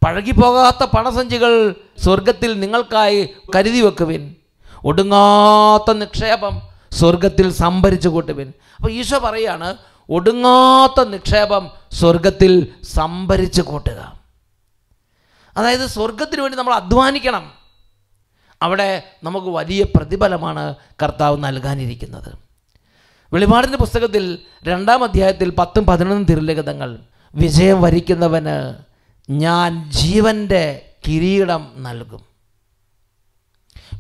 പഴകിപ്പോകാത്ത 0.06 0.84
പണസഞ്ചികൾ 0.84 1.75
സ്വർഗത്തിൽ 1.97 2.60
നിങ്ങൾക്കായി 2.60 3.30
കരുതി 3.56 3.82
വെക്കുവിൻ. 3.82 4.36
ഒടുങ്ങാത്ത 4.86 5.93
നിക്ഷേപം 5.93 6.62
സ്വർഗത്തിൽ 6.91 7.51
സംഭരിച്ചു 7.51 8.10
കൂട്ടുവിൻ. 8.10 8.54
അപ്പോൾ 8.75 8.91
ഈശോ 8.91 9.19
പറയാണ് 9.19 9.77
ഒടുങ്ങാത്ത 10.10 11.04
നിക്ഷേപം 11.08 11.71
സ്വർഗത്തിൽ 11.91 12.67
സംഭരിച്ചു 12.84 13.62
കൂട്ടുക. 13.62 14.19
അതായത് 15.58 15.88
സ്വർഗത്തിന് 15.88 16.41
വേണ്ടി 16.41 16.58
നമ്മൾ 16.58 16.73
അധ്വാനിക്കണം. 16.73 17.51
അവിടെ 18.62 19.04
നമുക്ക് 19.23 19.47
വലിയ 19.47 19.84
പ്രതിഫലമാണ് 19.84 20.75
കർത്താവ് 21.04 21.43
നൽകാനിരിക്കുന്നത്. 21.43 22.51
വെളിപാടിന്റെ 23.34 23.78
പുസ്തകത്തിൽ 23.78 24.39
രണ്ടാം 24.63 25.04
അധ്യായത്തിൽ 25.04 25.50
പത്തും 25.50 25.86
പതിനൊന്നും 25.86 26.24
തിരുലിഖിതങ്ങൾ. 26.24 27.00
വിജയം 27.36 27.82
വരിക്കുന്നവന് 27.82 28.74
ഞാൻ 29.32 29.91
ജീവന്റെ 29.91 30.94
കിരീടം 31.08 31.74
നൽകും. 31.78 32.26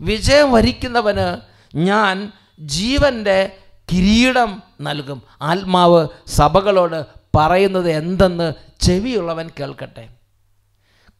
വിജയം 0.01 0.51
വരിക്കുന്നവന് 0.51 1.41
ഞാൻ 1.77 2.31
ജീവന്റെ 2.59 3.57
കിരീടം 3.91 4.63
നൽകും. 4.81 5.21
ആത്മാവ് 5.41 6.07
സഭകളോട് 6.27 7.05
പറയുന്നത് 7.35 7.89
എന്തെന്ന് 7.89 8.53
ചെവിയുള്ളവൻ 8.79 9.49
കേൾക്കട്ടെ. 9.59 10.09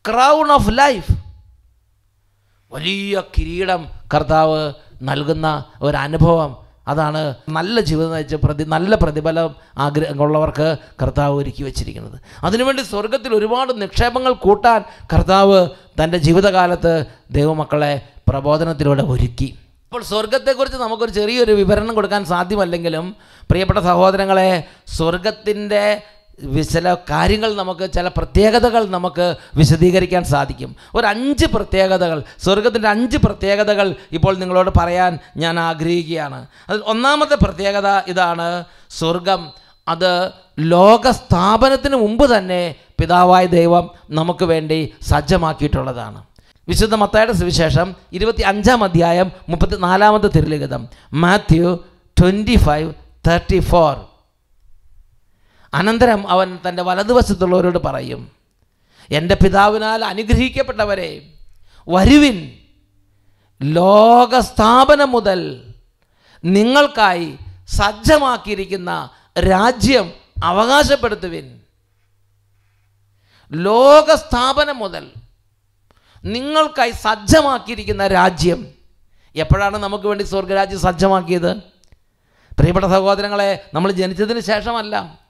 Crown 0.08 0.52
of 0.52 0.70
life. 0.70 1.12
വലിയ 2.72 3.24
കിരീടം 3.38 3.86
കർത്താവ് 4.14 4.74
നൽകുന്ന 5.02 5.64
ഒരനുഭവം 5.82 6.61
അതാണ് 6.88 7.36
നല്ല 7.50 7.80
ജീവിതം 7.80 8.12
നയിച്ച 8.12 8.36
പ്രതി 8.36 8.64
നല്ല 8.64 8.96
പ്രതിഫലം 8.96 9.56
ആഗ്രഹമുള്ളവർക്ക് 9.78 10.78
കർത്താവ് 11.02 11.36
ഒരുക്കി 11.36 11.64
വച്ചിരിക്കുന്നത്. 11.64 12.22
അതിനുവേണ്ടി 12.44 12.84
സ്വർഗത്തിൽ 12.84 13.36
ഒരുപാട് 13.36 13.82
നിക്ഷേപങ്ങൾ 13.82 14.34
കൂട്ടാൻ 14.34 14.82
കർത്താവ് 15.14 15.70
തന്റെ 16.04 16.18
ജീവിതകാലത്ത് 16.18 16.94
ദൈവമക്കളെ 17.32 18.02
പ്രബോധനത്തിലൂടെ 18.30 19.04
ഒരുക്കി. 19.04 19.50
അപ്പോൾ 19.88 20.04
സ്വർഗത്തെക്കുറിച്ച് 20.04 20.78
നമുക്കൊരു 20.78 21.12
ചെറിയൊരു 21.12 21.52
വിവരണം 21.52 21.96
കൊടുക്കാൻ 21.96 22.26
സാധ്യമല്ലെങ്കിലും 22.26 23.16
പ്രിയപ്പെട്ട 23.50 23.80
സഹോദരങ്ങളെ 23.80 24.64
സ്വർഗത്തിന്റെ 24.98 26.02
ചില 26.64 26.94
കാര്യങ്ങൾ 26.94 27.56
നമുക്ക് 27.56 27.90
ചില 27.92 28.08
പ്രത്യേകതകൾ 28.08 28.86
നമുക്ക് 28.86 29.36
വിശദീകരിക്കാൻ 29.56 30.24
സാധിക്കും. 30.24 30.76
ഒരു 30.96 31.08
അഞ്ച് 31.08 31.46
പ്രത്യേകതകൾ 31.46 32.24
സ്വർഗത്തിന്റെ 32.44 32.90
അഞ്ച് 32.90 33.18
പ്രത്യേകതകൾ 33.18 33.96
ഇപ്പോൾ 34.12 34.38
നിങ്ങളോട് 34.38 34.72
പറയാൻ 34.80 35.20
ഞാൻ 35.38 35.60
ആഗ്രഹിക്കുകയാണ്. 35.60 36.48
അതിൽ 36.70 36.82
ഒന്നാമത്തെ 36.86 37.36
പ്രത്യേകത 37.36 37.88
ഇതാണ് 38.08 38.64
സ്വർഗം 38.90 39.52
അത് 39.88 40.32
ലോകസ്ഥാപനത്തിന് 40.60 41.96
മുമ്പ് 41.96 42.38
തന്നെ 42.38 42.76
പിതാവായ 43.00 43.46
ദൈവം 43.46 43.92
നമുക്ക് 44.10 44.46
വേണ്ടി 44.46 44.94
സജ്ജമാക്കിയിട്ടുള്ളതാണ്. 45.02 46.24
വിശുദ്ധ 46.70 46.96
മത്തായുടെ 46.96 47.32
സുവിശേഷം 47.32 47.96
ഇരുപത്തി 48.12 48.42
അഞ്ചാം 48.42 48.84
അധ്യായം 48.84 49.32
മുപ്പത്തി 49.50 49.76
നാലാമത്തെ 49.76 50.28
തിരുലിഖിതം. 50.28 50.88
Matthew 51.14 51.84
twenty 52.22 52.56
five 52.56 52.94
thirty 53.28 53.60
four 53.60 54.11
അനന്തരം 55.74 56.28
അവൻ 56.28 56.60
തന്റെ 56.70 56.84
വലതുവശത്തുള്ളവരോട് 56.84 57.78
പറയും 57.78 58.32
എന്റെ 59.12 59.36
പിതാവിനാൽ 59.36 60.06
അനുഗ്രഹിക്കപ്പെട്ടവരെ 60.06 61.34
വരുവിൻ. 61.88 62.58
ലോകസ്ഥാപനം 63.64 65.12
മുതൽ 65.12 65.64
നിങ്ങൾക്കായി 66.46 67.38
സജ്ജമാക്കിയിരിക്കുന്ന 67.68 69.10
രാജ്യം 69.40 70.14
അവകാശപ്പെടുത്തുവിൻ. 70.44 71.60
ലോകസ്ഥാപനം 73.52 74.78
മുതൽ 74.78 75.12
നിങ്ങൾക്കായി 76.26 76.92
സജ്ജമാക്കിയിരിക്കുന്ന 76.92 78.08
രാജ്യം. 78.08 78.68
എപ്പോഴാണ് 79.36 79.78
നമുക്ക് 79.78 80.08
വേണ്ടി 80.08 80.24
സ്വർഗരാജ്യം 80.24 80.80
സജ്ജമാക്കിയത്? 80.80 81.58
പ്രിയപ്പെട്ട 82.60 82.86
സഹോദരങ്ങളെ 82.86 83.66
നമ്മൾ 83.74 83.92
ജനിച്ചതിന് 83.92 84.40
ശേഷമല്ല. 84.40 85.21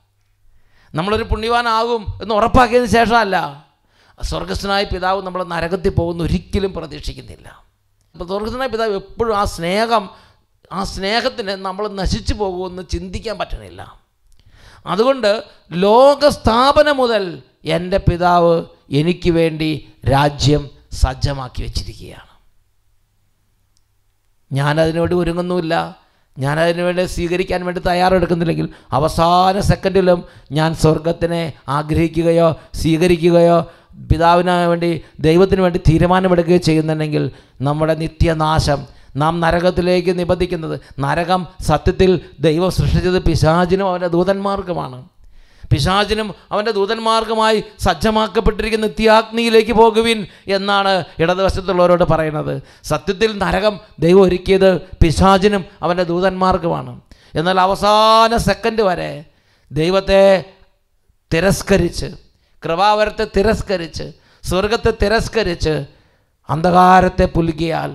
നമ്മളൊരു 0.95 1.23
പുണ്യവാനാകും 1.23 2.06
എന്ന് 2.21 2.36
ഉറപ്പാക്കിയതിന് 2.36 2.91
ശേഷമല്ല. 2.91 3.67
സ്വർഗസ്ഥനായ 4.21 4.84
പിതാവ് 4.84 5.21
നമ്മൾ 5.23 5.43
നരകത്തിൽ 5.43 5.89
പോകുന്ന 5.89 6.23
ഒരിക്കലും 6.23 6.73
പ്രതീക്ഷിക്കുന്നില്ല. 6.73 7.63
അപ്പോൾ 8.13 8.27
സ്വർഗസ്വനായ 8.27 8.67
പിതാവ് 8.67 8.95
എപ്പോഴും 8.95 9.38
ആ 9.38 9.43
സ്നേഹം 9.45 10.10
ആ 10.71 10.84
സ്നേഹത്തിന് 10.84 11.51
നമ്മൾ 11.51 11.88
നശിച്ചു 11.88 12.34
പോകുമെന്ന് 12.34 12.84
ചിന്തിക്കാൻ 12.89 13.38
പറ്റണില്ല. 13.38 14.01
അതുകൊണ്ട് 14.86 15.43
ലോകസ്ഥാപനം 15.71 16.97
മുതൽ 16.97 17.43
എന്റെ 17.65 17.97
പിതാവ് 17.97 18.65
എനിക്ക് 18.91 19.30
വേണ്ടി 19.30 19.89
രാജ്യം 20.12 20.69
സജ്ജമാക്കി 20.91 21.63
വച്ചിരിക്കുകയാണ്. 21.63 22.32
ഞാനതിനോട് 24.51 25.15
വേണ്ടി 25.15 25.95
ഒരുങ്ങുന്നുമില്ല 26.38 26.58
ഞാനതിനു 26.58 26.84
വേണ്ടി 26.84 27.06
സ്വീകരിക്കാൻ 27.06 27.65
വേണ്ടി 27.65 27.82
തയ്യാറെടുക്കുന്നില്ലെങ്കിൽ 27.82 28.70
അവസാന 28.91 29.60
സെക്കൻഡിലും 29.60 30.24
ഞാൻ 30.52 30.76
സ്വർഗത്തിനെ 30.76 31.54
ആഗ്രഹിക്കുകയോ 31.67 32.56
സ്വീകരിക്കുകയോ 32.74 33.72
പിതാവിന് 34.12 34.67
വേണ്ടി 34.67 35.02
ദൈവത്തിന് 35.20 35.62
വേണ്ടി 35.62 35.80
തീരുമാനമെടുക്കുകയോ 35.89 36.58
ചെയ്യുന്നുണ്ടെങ്കിൽ 36.58 37.32
നമ്മുടെ 37.62 37.96
നിത്യനാശം 37.96 38.88
നാം 39.15 39.39
നരകത്തിലേക്ക് 39.39 40.20
നിബന്ധിക്കുന്നത്. 40.20 40.80
നരകം 41.00 41.48
സത്യത്തിൽ 41.62 42.22
ദൈവം 42.39 42.72
സൃഷ്ടിച്ചത് 42.72 43.24
പിശാചിനും 43.24 43.88
അവന്റെ 43.88 44.08
ദൂതന്മാർക്കുമാണ്. 44.08 45.04
പിശാചിനും 45.71 46.36
അവന്റെ 46.51 46.71
ദൂതന്മാർക്കുമായി 46.71 47.63
സജ്ജമാക്കപ്പെട്ടിരിക്കുന്ന 47.79 48.86
നിത്യാഗ്നിയിലേക്ക് 48.86 49.73
പോകുവിൻ 49.73 50.27
എന്നാണ് 50.47 51.03
ഇടതുവശത്തുള്ളവരോട് 51.19 52.03
പറയുന്നത്. 52.03 52.62
സത്യത്തിൽ 52.84 53.38
നരകം 53.38 53.79
ദൈവം 53.99 54.21
ഒരുക്കിയത് 54.21 54.81
പിശാചിനും 54.81 55.65
അവന്റെ 55.81 56.03
ദൂതന്മാർക്കുമാണ്. 56.03 57.01
എന്നാൽ 57.36 57.60
അവസാന 57.60 58.38
സെക്കൻഡ് 58.38 58.81
വരെ 58.81 59.25
ദൈവത്തെ 59.71 60.43
തിരസ്കരിച്ച് 61.34 62.05
കൃപാവരത്തെ 62.65 63.27
തിരസ്കരിച്ച് 63.38 64.12
സ്വർഗത്തെ 64.43 64.93
തിരസ്കരിച്ച് 65.01 65.86
അന്ധകാരത്തെ 66.49 67.25
പുലുകിയാൽ 67.25 67.91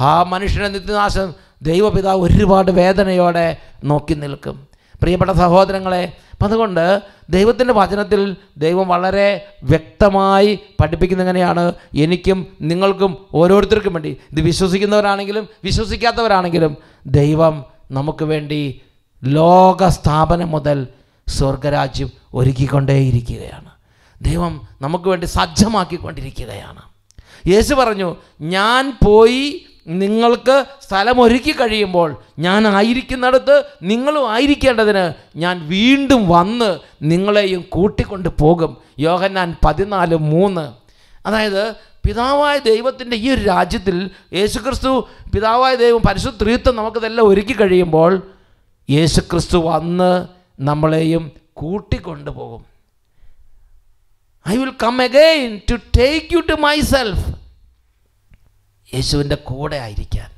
ആ 0.00 0.22
മനുഷ്യന്റെ 0.22 0.68
നിത്യനാശം 0.68 1.34
ദൈവപിതാവ് 1.62 2.20
ഒരുപാട് 2.20 2.70
വേദനയോടെ 2.70 3.56
നോക്കി 3.84 4.14
നിൽക്കും. 4.14 4.75
പ്രിയപ്പെട്ട 5.00 5.30
സഹോദരങ്ങളെ 5.30 6.12
അപ്പം 6.32 6.46
അതുകൊണ്ട് 6.46 7.02
ദൈവത്തിന്റെ 7.30 7.74
വചനത്തിൽ 7.74 8.36
ദൈവം 8.56 8.88
വളരെ 8.88 9.54
വ്യക്തമായി 9.62 10.58
പഠിപ്പിക്കുന്ന 10.80 11.22
എങ്ങനെയാണ് 11.22 11.72
എനിക്കും 11.96 12.46
നിങ്ങൾക്കും 12.60 13.16
ഓരോരുത്തർക്കും 13.34 13.92
വേണ്ടി. 13.94 14.16
ഇത് 14.32 14.40
വിശ്വസിക്കുന്നവരാണെങ്കിലും 14.40 15.48
വിശ്വസിക്കാത്തവരാണെങ്കിലും 15.64 16.76
ദൈവം 17.06 17.64
നമുക്ക് 17.90 18.24
വേണ്ടി 18.24 18.80
ലോക 19.24 19.86
സ്ഥാപനം 19.86 20.50
മുതൽ 20.50 20.88
സ്വർഗരാജ്യം 21.28 22.10
ഒരുക്കിക്കൊണ്ടേയിരിക്കുകയാണ്. 22.34 23.70
ദൈവം 24.22 24.60
നമുക്ക് 24.82 25.08
വേണ്ടി 25.08 25.26
സജ്ജമാക്കിക്കൊണ്ടിരിക്കുകയാണ്. 25.26 26.82
യേശു 27.48 27.74
പറഞ്ഞു 27.74 28.16
ഞാൻ 28.40 28.98
പോയി 29.04 29.65
നിങ്ങൾക്ക് 29.86 30.64
സ്ഥലമൊരുക്കി 30.80 31.52
കഴിയുമ്പോൾ 31.52 32.22
ഞാൻ 32.38 32.66
ആയിരിക്കുന്നിടത്ത് 32.66 33.64
നിങ്ങളും 33.82 34.30
ആയിരിക്കേണ്ടതിന് 34.32 35.38
ഞാൻ 35.38 35.68
വീണ്ടും 35.68 36.28
വന്ന് 36.28 36.78
നിങ്ങളെയും 37.02 37.64
കൂട്ടിക്കൊണ്ട് 37.68 38.28
പോകും. 38.28 38.76
യോഹന്നാൻ 38.98 39.56
പതിനാല് 39.64 40.14
മൂന്ന്. 40.14 40.72
അതായത് 41.26 41.74
പിതാവായ 42.06 42.58
ദൈവത്തിന്റെ 42.58 43.16
ഈ 43.16 43.30
ഒരു 43.30 43.40
രാജ്യത്തിൽ 43.40 44.10
യേശുക്രിസ്തു 44.32 45.08
പിതാവായ 45.34 45.74
ദൈവം 45.74 46.02
പരിശുദ്ധ 46.08 46.42
ത്രീത്വം 46.42 46.76
നമുക്കിതെല്ലാം 46.76 47.26
ഒരുക്കി 47.28 47.52
കഴിയുമ്പോൾ 47.52 48.32
യേശുക്രിസ്തു 48.90 49.58
വന്ന് 49.58 50.26
നമ്മളെയും 50.60 51.32
കൂട്ടിക്കൊണ്ടുപോകും 51.52 52.64
I 54.48 54.56
will 54.56 54.72
come 54.82 55.02
again 55.02 55.60
to 55.70 55.74
take 55.74 56.26
you 56.32 56.40
to 56.40 56.52
myself 56.80 57.35
യേശുവിന്റെ 58.94 59.34
കൂടെ 59.34 59.76
ആയിരിക്കാൻ. 59.76 60.30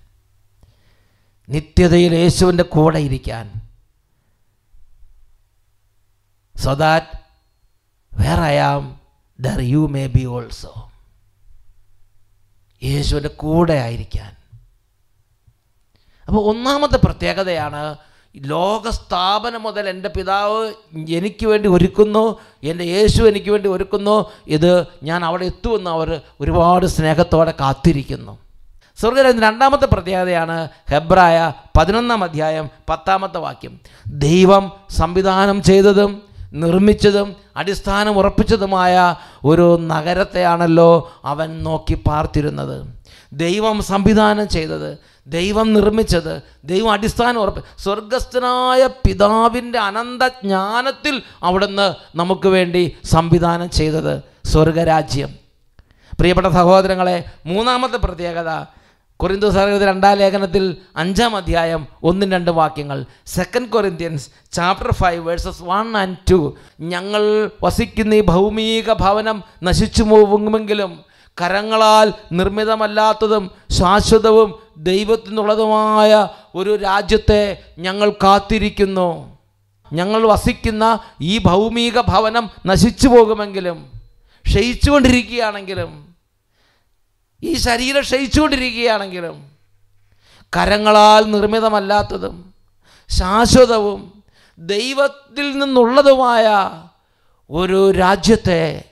നിത്യതയിൽ 1.48 2.14
യേശുവിന്റെ 2.14 2.64
കൂടെ 2.64 2.98
ഇരിക്കാൻ. 2.98 3.68
So 6.56 6.74
that 6.74 7.18
where 8.14 8.40
I 8.40 8.56
am 8.56 9.00
there 9.40 9.60
you 9.60 9.88
may 9.90 10.06
be 10.06 10.24
also 10.24 10.90
യേശുവിന്റെ 12.82 13.28
കൂടെ 13.28 13.72
ആയിരിക്കാൻ. 13.72 14.36
അപ്പോൾ 16.26 16.48
ഒന്നാമത്തെ 16.50 16.96
പ്രത്യേകതയാണ് 16.96 17.96
ലോകസ്ഥാപനം 18.36 19.62
മുതൽ 19.62 19.88
എന്റെ 19.88 20.08
പിതാവ് 20.08 20.72
എനിക്ക് 21.10 21.46
വേണ്ടി 21.46 21.68
ഒരുക്കുന്നു 21.68 22.38
എന്റെ 22.62 22.84
യേശു 22.84 23.22
എനിക്ക് 23.22 23.50
വേണ്ടി 23.50 23.68
ഒരുക്കുന്നു. 23.68 24.30
ഇത് 24.46 24.86
ഞാൻ 25.02 25.24
അവിടെ 25.24 25.44
എത്തുമെന്ന് 25.44 25.90
അവർ 25.90 26.20
ഒരുപാട് 26.40 26.86
സ്നേഹത്തോടെ 26.86 27.54
കാത്തിരിക്കുന്നു. 27.60 28.38
സ്വർഗരാജ്യം 29.00 29.42
രണ്ടാമത്തെ 29.42 29.86
പ്രത്യേകതയാണ് 29.86 30.68
ഹെബ്രായ 30.90 31.52
പതിനൊന്നാം 31.78 32.24
അധ്യായം 32.24 32.70
പത്താമത്തെ 32.88 33.38
വാക്യം. 33.38 33.80
ദൈവം 34.06 34.72
സംവിധാനം 34.90 35.62
ചെയ്തതും 35.62 36.22
നിർമ്മിച്ചതും 36.52 37.36
അടിസ്ഥാനം 37.56 38.18
ഉറപ്പിച്ചതുമായ 38.18 39.16
ഒരു 39.44 39.78
നഗരത്തെയാണല്ലോ 39.80 41.12
അവൻ 41.24 41.62
നോക്കി 41.62 41.94
പാർത്തിരുന്നത്. 41.94 42.86
ദൈവം 43.32 43.82
സംവിധാനം 43.82 44.48
ചെയ്തത്. 44.48 44.98
ദൈവം 45.28 45.72
നിർമ്മിച്ചത് 45.72 46.32
ദൈവം 46.64 46.92
അടിസ്ഥാനം 46.92 47.40
ഉറപ്പ് 47.40 47.64
സ്വർഗസ്ഥനായ 47.78 48.86
പിതാവിന്റെ 49.06 49.78
അനന്തജ്ഞാനത്തിൽ 49.78 51.22
അവിടുന്ന് 51.42 51.94
നമുക്ക് 52.16 52.48
വേണ്ടി 52.48 52.96
സംവിധാനം 53.04 53.70
ചെയ്തത് 53.70 54.14
സ്വർഗരാജ്യം. 54.46 55.30
പ്രിയപ്പെട്ട 56.18 56.46
സഹോദരങ്ങളെ 56.48 57.16
മൂന്നാമത്തെ 57.46 57.96
പ്രത്യേകത 57.96 58.50
കൊറിന്തു 59.20 59.46
സർഗതി 59.50 59.84
രണ്ടാം 59.84 60.16
ലേഖനത്തിൽ 60.16 60.64
അഞ്ചാം 60.96 61.36
അധ്യായം 61.36 61.86
ഒന്നും 62.02 62.30
രണ്ട് 62.30 62.50
വാക്യങ്ങൾ 62.50 62.98
second 63.26 63.68
Corinthians 63.68 64.26
chapter 64.52 64.92
five 64.94 65.26
verses 65.26 65.62
one 65.62 65.96
and 65.96 66.16
two 66.30 66.38
ഞങ്ങൾ 66.80 67.22
വസിക്കുന്ന 67.62 68.14
ഈ 68.14 68.20
ഭൗമിക 68.20 68.92
ഭവനം 69.00 69.38
നശിച്ചു 69.62 70.02
പോകുമെങ്കിലും 70.02 70.92
കരങ്ങളാൽ 71.38 72.08
നിർമ്മിതമല്ലാത്തതും 72.32 73.44
ശാശ്വതവും 73.70 74.48
ദൈവത്തിനുള്ളതുമായ 74.78 76.28
ഒരു 76.54 76.76
രാജ്യത്തെ 76.76 77.64
ഞങ്ങൾ 77.78 78.10
കാത്തിരിക്കുന്നു. 78.10 79.38
ഞങ്ങൾ 79.92 80.26
വസിക്കുന്ന 80.26 81.00
ഈ 81.20 81.38
ഭൗമിക 81.38 82.00
ഭവനം 82.00 82.50
നശിച്ചു 82.66 83.08
പോകുമെങ്കിലും 83.08 83.92
ക്ഷയിച്ചുകൊണ്ടിരിക്കുകയാണെങ്കിലും 84.46 86.14
ഈ 87.42 87.54
ശരീരം 87.54 88.00
ക്ഷയിച്ചുകൊണ്ടിരിക്കുകയാണെങ്കിലും 88.00 89.44
കരങ്ങളാൽ 90.56 91.30
നിർമ്മിതമല്ലാത്തതും 91.30 92.54
ശാശ്വതവും 93.08 94.22
ദൈവത്തിൽ 94.58 95.58
നിന്നുള്ളതുമായ 95.58 96.48
ഒരു 97.50 97.90
രാജ്യത്തെ 97.90 98.84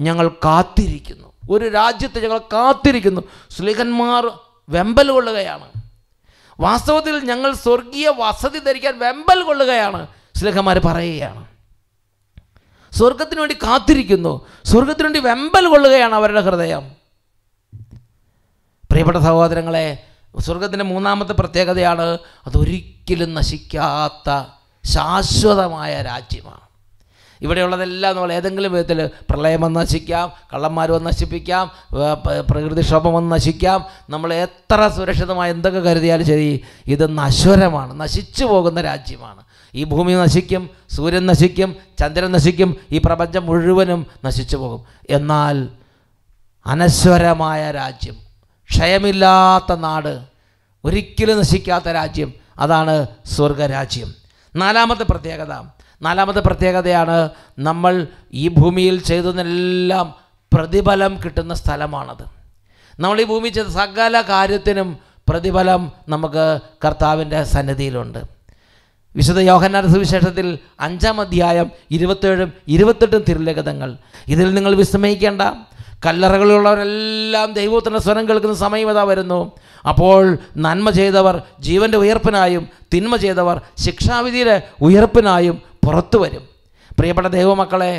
ഞങ്ങൾ 0.00 0.28
കാത്തിരിക്കുന്നു. 0.28 1.28
ഒരു 1.50 1.68
രാജ്യത്തെ 1.68 2.20
ഞങ്ങൾ 2.20 2.38
കാത്തിരിക്കുന്നു. 2.38 3.20
സ്ലിഹന്മാർ 3.50 4.30
വെമ്പൽ 4.68 5.10
കൊള്ളുകയാണ്. 5.10 5.68
വാസ്തവത്തിൽ 6.60 7.24
ഞങ്ങൾ 7.24 7.54
സ്വർഗീയ 7.54 8.08
വസതി 8.08 8.58
ധരിക്കാൻ 8.58 8.98
വെമ്പൽ 8.98 9.42
കൊള്ളുകയാണ്. 9.42 10.06
ശ്ലേഖന്മാർ 10.36 10.78
പറയുകയാണ്. 10.78 11.46
സ്വർഗത്തിന് 12.92 13.40
വേണ്ടി 13.40 13.54
കാത്തിരിക്കുന്നു. 13.54 14.46
സ്വർഗത്തിന് 14.64 15.04
വേണ്ടി 15.04 15.20
വെമ്പൽ 15.20 15.68
കൊള്ളുകയാണ് 15.68 16.14
അവരുടെ 16.14 16.40
ഹൃദയം. 16.40 16.90
പ്രിയപ്പെട്ട 18.90 19.18
സഹോദരങ്ങളെ 19.18 20.06
സ്വർഗത്തിന്റെ 20.40 20.84
മൂന്നാമത്തെ 20.84 21.32
പ്രത്യേകതയാണ് 21.32 22.18
അതൊരിക്കലും 22.46 23.34
നശിക്കാത്ത 23.34 24.46
ശാശ്വതമായ 24.84 26.02
രാജ്യമാണ്. 26.02 26.67
ഇവിടെയുള്ളതെല്ലാം 27.42 28.16
നമ്മൾ 28.16 28.32
ഏതെങ്കിലും 28.32 28.72
വിധത്തിൽ 28.72 29.10
പ്രളയം 29.30 29.60
വന്ന് 29.60 29.80
നശിക്കാം 29.80 30.32
കള്ളന്മാർ 30.54 30.92
വന്ന് 30.92 31.06
നശിപ്പിക്കാം 31.06 31.70
പ്രകൃതിക്ഷോഭം 32.50 33.14
വന്ന് 33.14 33.32
നശിക്കാം 33.32 33.86
നമ്മൾ 34.10 34.34
എത്ര 34.34 34.88
സുരക്ഷിതമായി 34.88 35.50
എന്തൊക്കെ 35.50 35.80
കരുതിയാലും 35.80 36.26
ശരി 36.26 36.64
ഇത് 36.86 37.18
നശ്വരമാണ് 37.18 38.00
നശിച്ചു 38.00 38.44
പോകുന്ന 38.44 38.80
രാജ്യമാണ്. 38.80 39.42
ഈ 39.74 39.84
ഭൂമി 39.84 40.12
നശിക്കും 40.12 40.70
സൂര്യൻ 40.90 41.26
നശിക്കും 41.26 41.76
ചന്ദ്രൻ 41.98 42.32
നശിക്കും 42.32 42.76
ഈ 42.92 42.98
പ്രപഞ്ചം 42.98 43.46
മുഴുവനും 43.46 44.06
നശിച്ചു 44.24 44.56
പോകും. 44.56 44.84
എന്നാൽ 45.10 45.68
അനശ്വരമായ 46.66 47.70
രാജ്യം 47.70 48.16
ക്ഷയമില്ലാത്ത 48.70 49.76
നാട് 49.76 50.20
ഒരിക്കലും 50.84 51.38
നശിക്കാത്ത 51.38 51.88
രാജ്യം 51.88 52.32
അതാണ് 52.58 53.06
സ്വർഗരാജ്യം. 53.26 54.14
നാലാമത്തെ 54.56 55.02
പ്രത്യേകത 55.02 55.52
നാലാമത്തെ 56.02 56.40
പ്രത്യേകതയാണ് 56.40 57.28
നമ്മൾ 57.58 58.06
ഈ 58.32 58.48
ഭൂമിയിൽ 58.48 59.02
ചെയ്തതിനെല്ലാം 59.02 60.14
പ്രതിഫലം 60.54 61.20
കിട്ടുന്ന 61.24 61.54
സ്ഥലമാണത്. 61.54 62.24
നമ്മൾ 63.00 63.20
ഈ 63.20 63.24
ഭൂമി 63.24 63.48
ചെയ്ത 63.48 63.66
സകല 63.66 64.20
കാര്യത്തിനും 64.20 64.98
പ്രതിഫലം 65.28 65.92
നമുക്ക് 66.08 66.60
കർത്താവിന്റെ 66.84 67.44
സന്നിധിയിലുണ്ട്. 67.44 68.18
വിശുദ്ധ 69.16 69.40
യോഹന്നാൻ 69.40 69.92
സുവിശേഷത്തിൽ 69.92 70.58
അഞ്ചാം 70.80 71.20
അധ്യായം 71.20 71.70
ഇരുപത്തേഴും 71.90 72.52
ഇരുപത്തെട്ടും 72.68 73.24
തിരുലഗതങ്ങൾ 73.28 73.96
ഇതിൽ 74.28 74.54
നിങ്ങൾ 74.54 74.74
വിസ്മയിക്കേണ്ട 74.74 75.42
കല്ലറകളിലുള്ളവരെല്ലാം 76.06 77.52
ദൈവത്തിന്റെ 77.52 77.98
സ്വരം 77.98 78.28
കേൾക്കുന്ന 78.28 78.54
സമയം 78.54 79.08
വരുന്നു. 79.08 79.52
അപ്പോൾ 79.88 80.38
നന്മ 80.56 80.90
ചെയ്തവർ 80.90 81.42
ജീവന്റെ 81.60 81.98
ഉയർപ്പിനായും 81.98 82.68
തിന്മ 82.94 83.16
ചെയ്തവർ 83.16 83.60
ശിക്ഷാവിധിയുടെ 83.78 84.62
ഉയർപ്പിനായും 84.80 85.62
പുറത്തു 85.82 86.18
വരും. 86.18 86.44
പ്രിയപ്പെട്ട 86.98 87.28
ദൈവമക്കളെ 87.28 87.92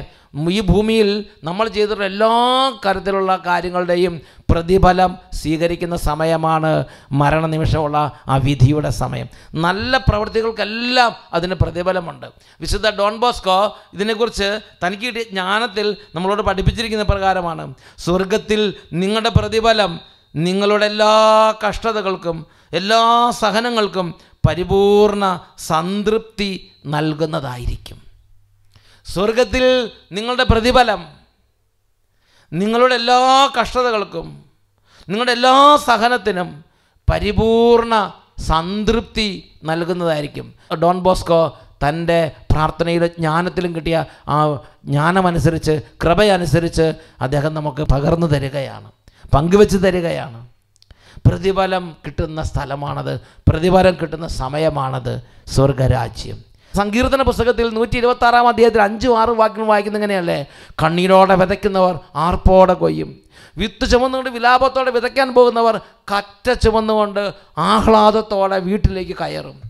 ഈ 0.49 0.59
ഭൂമിയിൽ 0.59 1.25
നമ്മൾ 1.43 1.67
ചെയ്തിട്ടുള്ള 1.67 2.05
എല്ലാ 2.05 2.31
തരത്തിലുള്ള 2.85 3.31
കാര്യങ്ങളുടെയും 3.45 4.21
പ്രതിഫലം 4.49 5.11
സ്വീകരിക്കുന്ന 5.33 5.95
സമയമാണ് 5.97 6.71
മരണനിമിഷമുള്ള 7.11 7.97
ആ 8.27 8.35
വിധിയുടെ 8.37 8.89
സമയം. 8.89 9.27
നല്ല 9.55 9.97
പ്രവൃത്തികൾക്കെല്ലാം 9.97 11.11
അതിന് 11.33 11.53
പ്രതിഫലമുണ്ട്. 11.53 12.27
വിശുദ്ധ 12.61 12.89
ഡോൺ 12.89 13.17
ബോസ്കോ 13.17 13.77
ഇതിനെക്കുറിച്ച് 13.93 14.49
തനിക്ക് 14.85 15.29
ജ്ഞാനത്തിൽ 15.29 15.97
നമ്മളോട് 16.15 16.41
പഠിപ്പിച്ചിരിക്കുന്ന 16.41 17.03
പ്രകാരമാണ് 17.03 17.73
സ്വർഗത്തിൽ 17.97 18.73
നിങ്ങളുടെ 18.93 19.29
പ്രതിഫലം 19.29 19.99
നിങ്ങളുടെ 20.35 20.85
എല്ലാ 20.85 21.13
കഷ്ടതകൾക്കും 21.67 22.45
എല്ലാ 22.73 23.31
സഹനങ്ങൾക്കും 23.39 24.07
പരിപൂർണ 24.47 25.41
സംതൃപ്തി 25.57 26.71
നൽകുന്നതായിരിക്കും. 26.85 27.99
സ്വർഗത്തിൽ 29.05 29.91
നിങ്ങളുടെ 30.11 30.43
പ്രതിഫലം 30.43 31.01
നിങ്ങളുടെ 32.53 32.95
എല്ലാ 32.95 33.49
കഷ്ടതകൾക്കും 33.59 34.27
നിങ്ങളുടെ 35.09 35.31
എല്ലാ 35.31 35.79
സഹനത്തിനും 35.87 36.63
പരിപൂർണ 37.11 38.13
സംതൃപ്തി 38.39 39.51
നൽകുന്നതായിരിക്കും. 39.63 40.53
ഡോൺ 40.75 40.99
ബോസ്കോ 40.99 41.59
തന്റെ 41.87 42.31
പ്രാർത്ഥനയിലും 42.51 43.07
ജ്ഞാനത്തിലും 43.07 43.75
കിട്ടിയ 43.75 44.05
ആ 44.27 44.37
ജ്ഞാനമനുസരിച്ച് 44.85 45.81
കൃപയനുസരിച്ച് 46.03 46.93
അദ്ദേഹം 47.21 47.53
നമുക്ക് 47.53 47.83
പകർന്നു 47.83 48.27
തരികയാണ് 48.27 48.91
പങ്കുവെച്ച് 49.33 49.77
തരികയാണ്. 49.77 50.39
പ്രതിഫലം 51.27 51.95
കിട്ടുന്ന 52.05 52.43
സ്ഥലമാണത്. 52.43 53.19
പ്രതിഫലം 53.49 53.97
കിട്ടുന്ന 54.01 54.27
സമയമാണത് 54.27 55.21
സ്വർഗരാജ്യം. 55.47 56.37
സങ്കീർത്തന 56.77 57.21
പുസ്തകത്തിൽ 57.21 57.69
നൂറ്റി 57.69 57.97
ഇരുപത്തി 57.97 58.25
ആറാം 58.25 58.47
അധ്യായത്തിൽ 58.47 58.81
അഞ്ചും 58.81 59.19
ആറും 59.19 59.37
വാക്യങ്ങൾ 59.37 59.67
വായിക്കുന്ന 59.67 59.97
ഇങ്ങനെയല്ലേ 59.97 60.45
കണ്ണീരോടെ 60.83 61.35
വിതയ്ക്കുന്നവർ 61.35 61.99
ആർപ്പോടെ 62.15 62.73
കൊയ്യും. 62.73 63.19
വിത്ത് 63.57 63.89
ചുമന്നുകൊണ്ട് 63.91 64.29
വിലാപത്തോടെ 64.29 64.91
വിതയ്ക്കാൻ 64.91 65.33
പോകുന്നവർ 65.33 65.77
കറ്റ 66.11 66.53
ചുമന്നുകൊണ്ട് 66.53 67.33
ആഹ്ലാദത്തോടെ 67.57 68.59
വീട്ടിലേക്ക് 68.59 69.15
കയറും. 69.21 69.61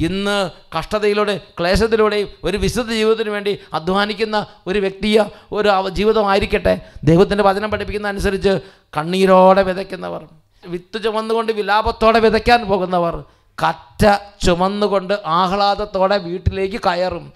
ഇന്ന് 0.00 0.50
കഷ്ടതയിലൂടെ 0.78 1.40
ക്ലേശത്തിലൂടെയും 1.60 2.28
ഒരു 2.44 2.56
വിശുദ്ധ 2.56 2.90
ജീവിതത്തിന് 2.92 3.30
വേണ്ടി 3.30 3.58
അധ്വാനിക്കുന്ന 3.74 4.46
ഒരു 4.66 4.78
വ്യക്തിയ 4.78 5.24
ഒരു 5.52 5.88
ജീവിതമായിരിക്കട്ടെ 5.88 6.80
ദൈവത്തിന്റെ 7.04 7.44
വചനം 7.44 7.70
പഠിപ്പിക്കുന്ന 7.70 8.08
അനുസരിച്ച് 8.08 8.60
കണ്ണീരോടെ 8.96 9.62
വിതയ്ക്കുന്നവർ 9.62 10.47
വിത്ത് 10.66 11.04
ചുമന്നുകൊണ്ട് 11.04 11.52
വിലാപത്തോടെ 11.52 12.18
വിതയ്ക്കാൻ 12.18 12.66
പോകുന്നവർ 12.66 13.24
കറ്റ 13.58 14.06
ചുമന്നുകൊണ്ട് 14.44 15.20
ആഹ്ലാദത്തോടെ 15.26 16.16
വീട്ടിലേക്ക് 16.16 16.80
കയറും. 16.86 17.32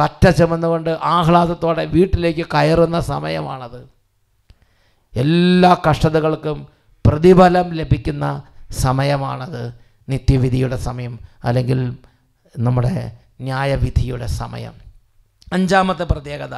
കറ്റ 0.00 0.30
ചുമന്നുകൊണ്ട് 0.30 0.98
ആഹ്ലാദത്തോടെ 1.02 1.84
വീട്ടിലേക്ക് 1.84 2.46
കയറുന്ന 2.54 3.00
സമയമാണത്. 3.00 3.88
എല്ലാ 5.14 5.76
കഷ്ടതകൾക്കും 5.90 6.68
പ്രതിഫലം 7.06 7.74
ലഭിക്കുന്ന 7.74 8.42
സമയമാണത് 8.70 9.74
നിത്യവിധിയുടെ 10.08 10.76
സമയം 10.76 11.18
അല്ലെങ്കിൽ 11.44 11.96
നമ്മുടെ 12.58 13.12
ന്യായവിധിയുടെ 13.40 14.26
സമയം. 14.26 14.72
അഞ്ചാമത്തെ 15.52 16.04
പ്രത്യേകത 16.04 16.54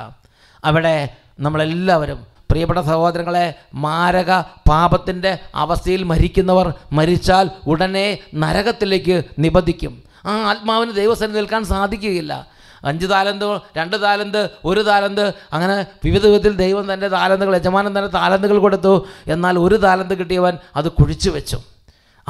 അവിടെ 0.64 1.16
നമ്മളെല്ലാവരും 1.40 2.29
പ്രിയപ്പെട്ട 2.50 2.80
സഹോദരങ്ങളെ 2.80 3.54
മാരക 3.74 4.40
പാപത്തിന്റെ 4.40 5.38
അവസ്ഥയിൽ 5.54 6.02
മരിക്കുന്നവർ 6.02 6.74
മരിച്ചാൽ 6.92 7.50
ഉടനെ 7.66 8.18
നരകത്തിലേക്ക് 8.34 9.22
നിബന്ധിക്കും. 9.38 10.02
ആ 10.26 10.32
ആത്മാവിന് 10.50 10.92
ദൈവസന്നിധി 10.92 11.38
നിൽക്കാൻ 11.38 11.64
സാധിക്കുകയില്ല. 11.64 12.60
അഞ്ച് 12.84 13.06
താലന്ത് 13.10 13.60
രണ്ട് 13.76 14.02
താലന്ത് 14.02 14.50
ഒരു 14.64 14.80
താലന്ത് 14.80 15.34
അങ്ങനെ 15.52 15.86
വിവിധ 16.04 16.26
വിധത്തിൽ 16.26 16.56
ദൈവം 16.56 16.92
തന്റെ 16.92 17.08
താലന്തുകൾ 17.08 17.56
യജമാനൻ 17.56 17.88
തന്റെ 17.88 18.06
താലന്തുകൾ 18.06 18.58
കൊടുത്തു. 18.58 19.06
എന്നാൽ 19.26 19.58
ഒരു 19.58 19.76
താലന്ത് 19.76 20.14
കിട്ടിയവൻ 20.18 20.58
അത് 20.76 20.88
കുഴിച്ചു 20.92 21.30
വെച്ചു. 21.30 21.58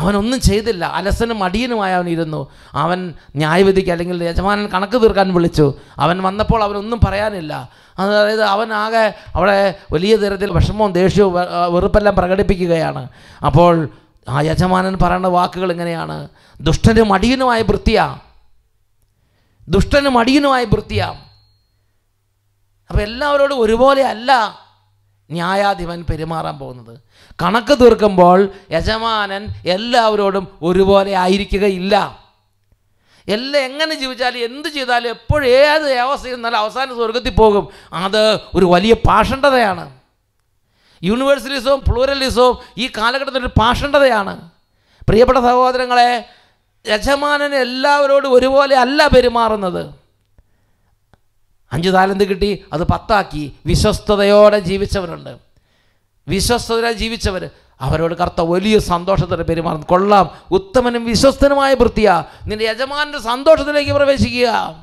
അവനൊന്നും 0.01 0.41
ചെയ്തില്ല. 0.41 0.85
അലസനും 0.85 1.39
മടിയനുമായി 1.39 1.95
അവൻ 1.95 2.09
ഇരുന്നു. 2.09 2.51
അവൻ 2.73 3.15
ന്യായവിധിക്ക് 3.37 3.91
അല്ലെങ്കിൽ 3.91 4.25
യജമാനൻ 4.25 4.67
കണക്ക് 4.67 5.03
തീർക്കാൻ 5.03 5.35
വിളിച്ചു. 5.35 5.75
അവൻ 5.99 6.23
വന്നപ്പോൾ 6.23 6.63
അവനൊന്നും 6.63 7.01
പറയാനില്ല. 7.05 7.69
അതായത് 7.99 8.43
അവൻ 8.43 8.73
ആകെ 8.73 9.15
അവിടെ 9.35 9.79
വലിയ 9.93 10.17
തരത്തിൽ 10.17 10.51
വിഷമവും 10.51 10.93
ദേഷ്യവും 10.93 11.35
വെറുപ്പെല്ലാം 11.75 12.17
പ്രകടിപ്പിക്കുകയാണ്. 12.17 13.09
അപ്പോൾ 13.47 13.89
ആ 14.29 14.41
യജമാനൻ 14.41 14.99
പറയുന്ന 15.03 15.27
വാക്കുകൾ 15.27 15.73
ഇങ്ങനെയാണ്. 15.73 16.29
ദുഷ്ടനും 16.61 17.09
മടിയനുമായ 17.09 17.63
വൃത്തിയാ. 17.63 18.19
ദുഷ്ടനും 19.69 20.15
മടിയനുമായ 20.15 20.65
വൃത്തിയാ. 20.65 21.09
അപ്പോൾ 22.91 23.03
എല്ലാവരോടും 23.03 23.61
ഒരുപോലെ 23.61 24.03
അല്ല. 24.03 24.59
ന്യായാധിപൻ 25.31 26.05
പെരുമാറാൻ 26.11 26.59
പോകുന്നത്. 26.59 26.99
കണക്ക് 27.43 27.79
തീർക്കുമ്പോൾ 27.79 28.49
യജമാനൻ 28.71 29.49
എല്ലാവരോടും 29.66 30.59
ഒരുപോലെ 30.62 31.12
ആയിരിക്കുകയില്ല. 31.12 32.21
എല്ലാം 33.29 33.64
എങ്ങനെ 33.64 33.95
ജീവിച്ചാലും 33.95 34.38
എന്ത് 34.38 34.69
ചെയ്താലും 34.69 35.09
എപ്പോഴും 35.09 35.47
ഏത് 35.47 35.93
അവസ്ഥയിൽ 35.93 36.35
നിന്നാലും 36.35 36.59
അവസാന 36.59 36.88
സ്വർഗത്തിൽ 36.88 37.31
പോകും. 37.31 37.69
അത് 37.93 38.35
ഒരു 38.55 38.64
വലിയ 38.64 38.95
പാഷണ്ഡതയാണ്. 38.95 40.01
യൂണിവേഴ്സലിസവും 41.03 41.81
പ്ലൂറലിസവും 41.81 42.59
ഈ 42.79 42.88
കാലഘട്ടത്തിൽ 42.88 43.38
ഒരു 43.38 43.47
പാഷണ്ഡതയാണ്. 43.47 44.51
പ്രിയപ്പെട്ട 45.09 45.38
സഹോദരങ്ങളെ 45.38 46.29
യജമാനൻ 46.88 47.55
എല്ലാവരോടും 47.55 48.33
ഒരുപോലെ 48.33 48.77
അല്ല 48.77 49.07
പെരുമാറുന്നത്. 49.07 50.00
അഞ്ച് 51.73 51.93
താലന്ത് 51.93 52.29
കിട്ടി 52.29 52.65
അത് 52.73 52.85
പത്താക്കി. 52.85 53.53
വിശ്വസ്തയോടെ 53.67 54.59
ജീവിച്ചവരുണ്ട്. 54.59 55.37
വിശ്വസ്തയോടെ 56.29 56.93
ജീവിച്ചവർ 56.93 57.51
അവരോട് 57.81 58.15
കർത്ത 58.15 58.41
വലിയ 58.41 58.79
സന്തോഷത്തോടെ 58.79 59.43
പെരുമാറുന്നു 59.43 59.87
കൊള്ളാം. 59.87 60.31
ഉത്തമനും 60.51 61.05
വിശ്വസ്തനുമായ 61.05 61.75
വൃത്തിയാ. 61.75 62.25
നിന്റെ 62.47 62.65
യജമാനന്റെ 62.65 63.19
സന്തോഷത്തിലേക്ക് 63.19 63.93
പ്രവേശിക്കുക. 63.93 64.77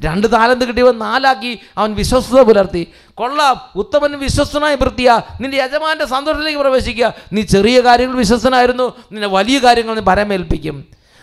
രണ്ട് 0.00 0.32
താലന്ത് 0.32 0.64
കിട്ടിയവൻ 0.64 0.98
നാലാക്കി. 0.98 1.58
അവൻ 1.78 1.94
വിശ്വസ്തത 1.94 2.40
പുലർത്തി. 2.40 2.92
കൊള്ളാം. 3.14 3.60
ഉത്തമനും 3.76 4.20
വിശ്വസ്തനായ 4.20 4.74
വൃത്തിയാ. 4.74 5.22
നിന്റെ 5.40 5.56
യജമാന്റെ 5.56 6.04
സന്തോഷത്തിലേക്ക് 6.04 6.58
പ്രവേശിക്കുക. 6.58 7.14
നീ 7.32 7.42
ചെറിയ 7.42 7.80
കാര്യങ്ങൾ 7.80 8.16
വിശ്വസ്തനായിരുന്നു. 8.16 8.92
നിന്നെ 9.12 9.28
വലിയ 9.28 9.58
കാര്യങ്ങൾ 9.58 9.94
നീ 9.94 10.00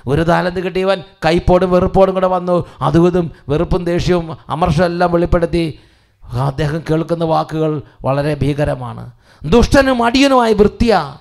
ഒരു 0.08 0.22
താലന്ത് 0.22 0.60
കിട്ടിയവൻ 0.60 1.04
കൈപ്പോടും 1.26 1.72
വെറുപ്പോടും 1.72 2.16
കൂടെ 2.16 2.28
വന്നു. 2.28 2.66
അതും 2.82 3.32
വെറുപ്പും 3.50 3.86
ദേഷ്യവും 3.86 4.38
അമർഷവും 4.50 4.86
എല്ലാം 4.86 5.12
വെളിപ്പെടുത്തി. 5.12 5.80
അദ്ദേഹം 6.24 6.80
കേൾക്കുന്ന 6.80 7.24
വാക്കുകൾ 7.24 7.82
വളരെ 8.02 8.34
ഭീകരമാണ്. 8.34 9.12
ദുഷ്ടനും 9.44 10.04
അടിയനുമായ 10.04 10.54
വൃത്തിയ. 10.54 11.18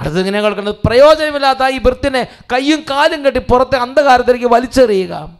അടുത്ത് 0.00 0.18
ഇങ്ങനെ 0.18 0.40
കേൾക്കുന്നത് 0.40 0.74
പ്രയോജനമില്ലാത്ത 0.84 1.66
ഈ 1.68 1.78
വൃത്തിനെ 1.78 2.26
കയ്യും 2.52 2.80
കാലും 2.80 3.24
കെട്ടി 3.24 3.40
പുറത്തെ 3.40 3.76
അന്ധകാരത്തിലേക്ക് 3.76 4.46
വലിച്ചെറിയുക. 4.46 5.30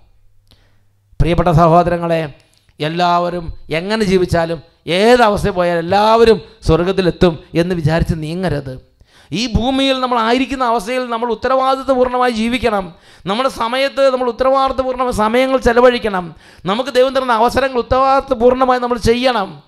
പ്രിയപ്പെട്ട 1.20 1.48
സഹോദരങ്ങളെ 1.48 2.32
എല്ലാവരും 2.80 3.52
എങ്ങനെ 3.70 4.04
ജീവിച്ചാലും 4.04 4.62
ഏതവസ്ഥയിൽ 4.86 5.52
പോയാലും 5.52 5.78
എല്ലാവരും 5.78 6.40
സ്വർഗത്തിലെത്തും 6.62 7.38
എന്ന് 7.54 7.74
വിചാരിച്ച് 7.74 8.14
നീങ്ങരുത്. 8.16 8.93
ഈ 9.32 9.52
ഭൂമിയിൽ 9.52 10.00
നമ്മൾ 10.00 10.18
ആയിരിക്കുന്ന 10.18 10.64
അവസ്ഥയിൽ 10.64 11.06
നമ്മൾ 11.06 11.30
ഉത്തരവാദിത്വപൂർണമായി 11.30 12.30
ജീവിക്കണം. 12.30 12.94
നമ്മുടെ 13.26 13.48
സമയത്ത് 13.48 14.10
നമ്മൾ 14.10 14.28
ഉത്തരവാദിത്വപൂർണ 14.28 15.10
സമയങ്ങൾ 15.10 15.58
ചെലവഴിക്കണം. 15.58 16.34
നമുക്ക് 16.64 16.90
ദൈവം 16.90 17.14
തരുന്ന 17.14 17.32
അവസരങ്ങൾ 17.32 17.78
ഉത്തരവാദിത്വപൂർണമായി 17.78 18.80
നമ്മൾ 18.80 18.98
ചെയ്യണം. 18.98 19.62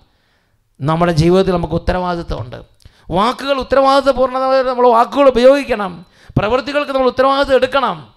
നമ്മുടെ 0.81 1.11
ജീവിതത്തിൽ 1.11 1.51
നമുക്ക് 1.51 1.73
ഉത്തരവാദിത്വമുണ്ട്. 1.73 2.55
വാക്കുകൾ 3.11 3.57
ഉത്തരവാദിത്വപൂർണമായി 3.59 4.63
നമ്മൾ 4.63 4.87
വാക്കുകൾ 4.87 5.27
ഉപയോഗിക്കണം. 5.27 6.05
പ്രവൃത്തികൾക്ക് 6.37 6.91
നമ്മൾ 6.91 7.07
ഉത്തരവാദിത്വം 7.07 7.55
എടുക്കണം. 7.55 8.07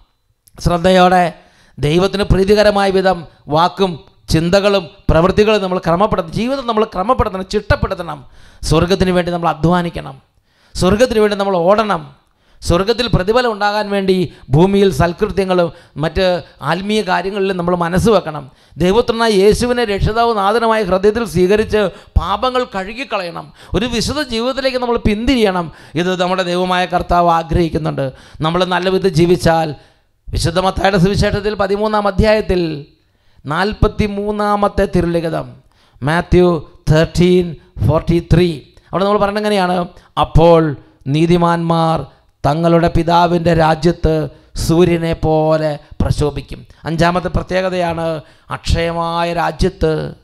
ശ്രദ്ധയോടെ 0.60 1.32
ദൈവത്തിന് 1.78 2.22
പ്രീതികരമായ 2.22 2.90
വിധം 2.90 3.26
വാക്കും 3.48 4.04
ചിന്തകളും 4.28 4.88
പ്രവൃത്തികളും 5.10 5.62
നമ്മൾ 5.62 5.78
ക്രമപ്പെടുത്തണം. 5.78 6.32
ജീവിതം 6.32 6.66
നമ്മൾ 6.66 6.84
ക്രമപ്പെടുത്തണം 6.84 7.48
ചിട്ടപ്പെടുത്തണം. 7.48 8.26
സ്വർഗത്തിന് 8.62 9.10
വേണ്ടി 9.10 9.32
നമ്മൾ 9.32 9.48
അധ്വാനിക്കണം. 9.48 10.29
സ്വർഗത്തിന് 10.74 11.18
വേണ്ടി 11.18 11.36
നമ്മൾ 11.36 11.56
ഓടണം. 11.56 12.20
സ്വർഗത്തിൽ 12.60 13.06
പ്രതിഫലം 13.06 13.52
ഉണ്ടാകാൻ 13.52 13.90
വേണ്ടി 13.90 14.32
ഭൂമിയിൽ 14.50 14.92
സൽകൃത്യങ്ങളും 14.92 15.72
മറ്റ് 15.96 16.42
ആത്മീയ 16.62 17.02
കാര്യങ്ങളിലും 17.02 17.56
നമ്മൾ 17.56 17.76
മനസ്സ് 17.76 18.10
വെക്കണം. 18.10 18.50
ദൈവത്തിനായി 18.76 19.32
യേശുവിനെ 19.32 19.84
രക്ഷിതാവ് 19.84 20.36
നാഥനമായ 20.36 20.82
ഹൃദയത്തിൽ 20.82 21.24
സ്വീകരിച്ച് 21.24 21.88
പാപങ്ങൾ 22.20 22.64
കഴുകിക്കളയണം. 22.64 23.52
ഒരു 23.74 23.86
വിശുദ്ധ 23.86 24.22
ജീവിതത്തിലേക്ക് 24.22 24.78
നമ്മൾ 24.78 24.96
പിന്തിരിയണം. 24.96 25.72
ഇത് 25.94 26.20
നമ്മുടെ 26.20 26.42
ദൈവമായ 26.42 26.86
കർത്താവ് 26.86 27.30
ആഗ്രഹിക്കുന്നുണ്ട്. 27.30 28.12
നമ്മൾ 28.40 28.64
നല്ല 28.64 28.88
വിധം 28.88 29.08
ജീവിച്ചാൽ 29.08 29.74
വിശുദ്ധ 30.30 30.58
മത്തായുടെ 30.58 30.98
സുവിശേഷത്തിൽ 30.98 31.54
പതിമൂന്നാം 31.54 32.06
അധ്യായത്തിൽ 32.06 32.86
നാൽപ്പത്തി 33.46 34.06
മൂന്നാമത്തെ 34.06 34.88
തിരുലിഖിതം 34.96 35.52
മാത്യു 36.02 36.70
തേർട്ടീൻ 36.92 37.56
ഫോർട്ടി 37.88 38.28
ത്രീ 38.34 38.60
അവിടെ 38.92 39.04
നമ്മൾ 39.04 39.18
പറയുന്നത് 39.18 39.44
എങ്ങനെയാണ്? 39.44 39.88
അപ്പോൾ 40.20 40.76
നീതിമാന്മാർ 41.06 42.06
തങ്ങളുടെ 42.46 42.88
പിതാവിന്റെ 42.96 43.54
രാജ്യത്ത് 43.54 44.28
സൂര്യനെ 44.56 45.12
പോലെ 45.12 45.78
പ്രശോഭിക്കും. 46.02 46.66
അഞ്ചാമത്തെ 46.84 47.28
പ്രത്യേകതയാണ് 47.28 48.20
അക്ഷയമായ 48.50 49.32
രാജ്യത്ത് 49.32 50.14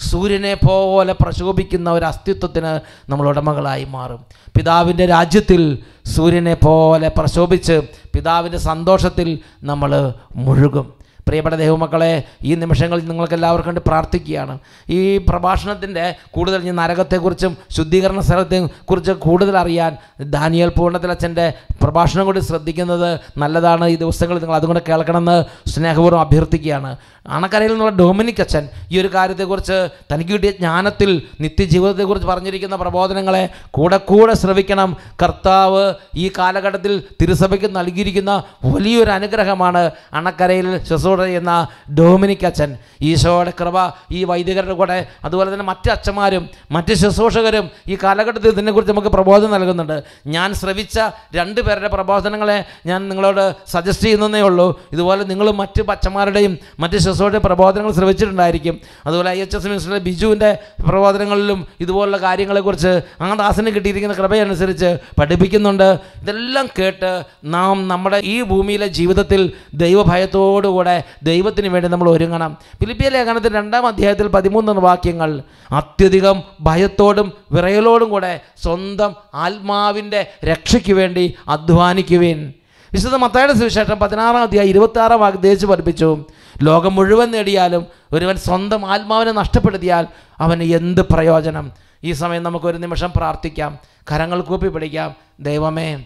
സൂര്യനെ 0.00 0.54
പോലെ 0.54 1.12
പ്രശോഭിക്കുന്ന 1.12 1.90
ഒരു 1.90 2.04
അസ്തിത്വത്തിന് 2.04 2.80
നമ്മൾ 3.10 3.28
ഉടമകളായി 3.28 3.84
മാറും. 3.84 4.24
പിതാവിന്റെ 4.56 5.06
രാജ്യത്തിൽ 5.06 5.78
സൂര്യനെ 6.06 6.54
പോലെ 6.54 7.08
പ്രശോഭിച്ച് 7.08 7.80
പിതാവിന്റെ 8.14 8.58
സന്തോഷത്തിൽ 8.58 9.38
നമ്മൾ 9.62 10.12
മുഴുകും. 10.36 10.95
പ്രിയപ്പെട്ട 11.26 11.56
ദൈവമക്കളെ 11.56 12.22
ഈ 12.42 12.54
നിമിഷങ്ങളിൽ 12.54 13.08
നിങ്ങൾക്ക് 13.08 13.34
എല്ലാവർക്കും 13.34 13.68
വേണ്ടി 13.68 13.82
പ്രാർത്ഥിക്കുകയാണ്. 13.86 14.58
ഈ 14.88 15.18
പ്രഭാഷണത്തിന്റെ 15.18 16.14
കൂടുതൽ 16.30 16.62
ഞാൻ 16.62 16.76
നരകത്തെക്കുറിച്ചും 16.76 17.56
ശുദ്ധീകരണ 17.70 18.20
സ്ഥലത്തെ 18.20 18.68
കുറിച്ച് 18.90 19.12
കൂടുതൽ 19.12 19.56
അറിയാൻ 19.58 19.96
ദാനിയൽ 20.20 20.68
പൂർണത്തിലച്ഛന്റെ 20.68 21.52
പ്രഭാഷണം 21.82 22.26
കൂടി 22.26 22.40
ശ്രദ്ധിക്കുന്നത് 22.40 23.20
നല്ലതാണ്. 23.38 23.86
ഈ 23.86 23.96
ദിവസങ്ങളിൽ 23.96 24.40
നിങ്ങൾ 24.40 24.56
അതുകൊണ്ട് 24.56 24.82
കേൾക്കണമെന്ന് 24.88 25.70
സ്നേഹപൂർവം 25.70 26.20
അഭ്യർത്ഥിക്കുകയാണ്. 26.20 26.96
അണക്കരയിൽ 27.28 27.70
നിന്നുള്ള 27.70 27.96
ഡൊമിനിക് 27.96 28.40
അച്ഛൻ 28.40 28.68
ഈ 28.92 29.00
ഒരു 29.00 29.10
കാര്യത്തെക്കുറിച്ച് 29.14 29.88
തനിക്ക് 30.12 30.32
കിട്ടിയ 30.32 30.50
ജ്ഞാനത്തിൽ 30.50 31.22
നിത്യജീവിതത്തെക്കുറിച്ച് 31.40 32.28
പറഞ്ഞിരിക്കുന്ന 32.28 32.76
പ്രബോധനങ്ങളെ 32.76 33.48
കൂടെ 33.70 33.96
കൂടെ 33.96 34.34
ശ്രവിക്കണം. 34.34 34.96
കർത്താവ് 35.22 35.94
ഈ 36.14 36.30
കാലഘട്ടത്തിൽ 36.38 37.02
തിരുസഭയ്ക്ക് 37.20 37.76
നൽകിയിരിക്കുന്ന 37.76 38.42
വലിയൊരു 38.64 39.10
അനുഗ്രഹമാണ് 39.10 39.90
അണക്കരയിൽ 40.12 40.84
ശുശ്രൂഷ 40.84 41.15
ചെയ്യുന്ന 41.24 41.68
ഡോമിനിക് 41.98 42.46
അച്ഛൻ 42.46 42.76
ഈശോയുടെ 43.02 43.52
കൃപ 43.60 43.92
ഈ 44.12 44.24
വൈദികരുടെ 44.24 44.72
കൂടെ 44.72 45.06
അതുപോലെ 45.24 45.52
തന്നെ 45.52 45.64
മറ്റ് 45.64 45.90
അച്ഛന്മാരും 45.90 46.48
മറ്റ് 46.70 46.94
ശുശ്രൂഷകരും 46.94 47.70
ഈ 47.88 47.98
കാലഘട്ടത്തിൽ 48.02 48.48
ഇതിനെക്കുറിച്ച് 48.48 48.92
നമുക്ക് 48.92 49.08
പ്രബോധനം 49.08 49.50
നൽകുന്നുണ്ട്. 49.50 50.02
ഞാൻ 50.26 50.54
ശ്രവിച്ച 50.54 50.98
രണ്ട് 51.34 51.60
പേരുടെ 51.60 51.88
പ്രബോധനങ്ങളെ 51.88 52.64
ഞാൻ 52.86 53.08
നിങ്ങളോട് 53.08 53.54
സജസ്റ്റ് 53.66 54.04
ചെയ്യുന്നതേ 54.04 54.40
ഉള്ളൂ. 54.40 54.80
ഇതുപോലെ 54.92 55.24
നിങ്ങൾ 55.24 55.50
മറ്റ് 55.50 55.90
അച്ഛന്മാരുടെയും 55.90 56.58
മറ്റ് 56.80 56.94
ശുശ്രൂഷയുടെ 56.94 57.38
പ്രബോധനങ്ങൾ 57.38 57.92
ശ്രവിച്ചിട്ടുണ്ടായിരിക്കും. 57.92 58.80
അതുപോലെ 59.06 59.30
ഐ 59.30 59.40
എച്ച് 59.40 59.56
എസ് 59.56 59.66
മിനിസ്റ്റർ 59.66 59.98
ബിജുവിന്റെ 59.98 60.58
പ്രബോധനങ്ങളിലും 60.88 61.66
ഇതുപോലുള്ള 61.80 62.16
കാര്യങ്ങളെക്കുറിച്ച് 62.16 63.00
ആ 63.20 63.34
ദാസന് 63.34 63.66
കിട്ടിയിരിക്കുന്ന 63.66 64.14
കൃപയനുസരിച്ച് 64.14 64.96
പഠിപ്പിക്കുന്നുണ്ട്. 65.20 65.98
ഇതെല്ലാം 66.22 66.68
കേട്ട് 66.78 67.24
നാം 67.44 67.88
നമ്മുടെ 67.88 68.20
ഈ 68.24 68.42
ഭൂമിയിലെ 68.42 68.86
ജീവിതത്തിൽ 68.86 69.52
ദൈവഭയത്തോടുകൂടെ 69.74 71.04
ദൈവത്തിന് 71.22 71.68
വേണ്ടി 71.68 71.88
നമ്മൾ 71.88 72.10
ഒരുങ്ങണം. 72.10 72.56
ഫിലിപ്പിയ 72.80 73.08
ലേഖനത്തിൽ 73.08 73.54
രണ്ടാം 73.54 73.86
അധ്യായത്തിൽ 73.86 74.26
പതിമൂന്ന് 74.26 74.72
വാക്യങ്ങൾ 74.72 75.42
അത്യധികം 75.70 76.42
ഭയത്തോടും 76.60 77.32
വിറയലോടും 77.52 78.08
കൂടെ 78.08 78.40
സ്വന്തം 78.62 79.14
ആത്മാവിന്റെ 79.34 80.30
രക്ഷയ്ക്ക് 80.44 80.92
വേണ്ടി 80.92 81.34
അധ്വാനിക്കുവേൻ. 81.48 82.52
വിശുദ്ധ 82.92 83.14
മത്തായുടെ 83.14 83.52
സുവിശേഷം 83.52 83.98
പതിനാറാം 83.98 84.42
അധ്യായം 84.42 84.68
ഇരുപത്തി 84.68 84.98
ആറാം 84.98 85.20
വാക്ക് 85.20 85.38
ദേശിച്ച് 85.38 85.66
പഠിപ്പിച്ചു. 85.66 86.24
ലോകം 86.62 86.94
മുഴുവൻ 86.94 87.30
നേടിയാലും 87.30 87.86
ഒരുവൻ 88.12 88.36
സ്വന്തം 88.36 88.86
ആത്മാവിനെ 88.86 89.32
നഷ്ടപ്പെടുത്തിയാൽ 89.32 90.06
അവന് 90.38 90.62
എന്ത് 90.62 91.00
പ്രയോജനം? 91.00 91.72
ഈ 92.04 92.12
സമയം 92.12 92.42
നമുക്കൊരു 92.42 92.76
നിമിഷം 92.76 93.12
പ്രാർത്ഥിക്കാം. 93.16 93.78
കരങ്ങൾ 94.12 94.40
കൂപ്പി 94.40 94.68
പിടിക്കാം. 94.68 95.14
ദൈവമേ 95.40 96.04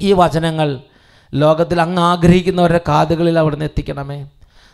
ഈ 0.00 0.12
വചനങ്ങൾ 0.12 0.80
ലോകത്തിൽ 1.32 1.80
അങ്ങ് 1.80 2.02
ആഗ്രഹിക്കുന്നവരുടെ 2.02 2.80
കാതുകളിൽ 2.88 3.38
അവിടുന്ന് 3.38 3.64
എത്തിക്കണമേ. 3.64 4.26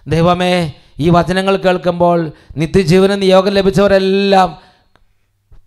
ദൈവമേ 0.09 0.73
ഈ 1.01 1.09
വചനങ്ങൾ 1.09 1.57
കേൾക്കുമ്പോൾ 1.57 2.31
നിത്യജീവന 2.57 3.15
നിയോഗം 3.15 3.53
ലഭിച്ചവരെല്ലാം 3.53 4.59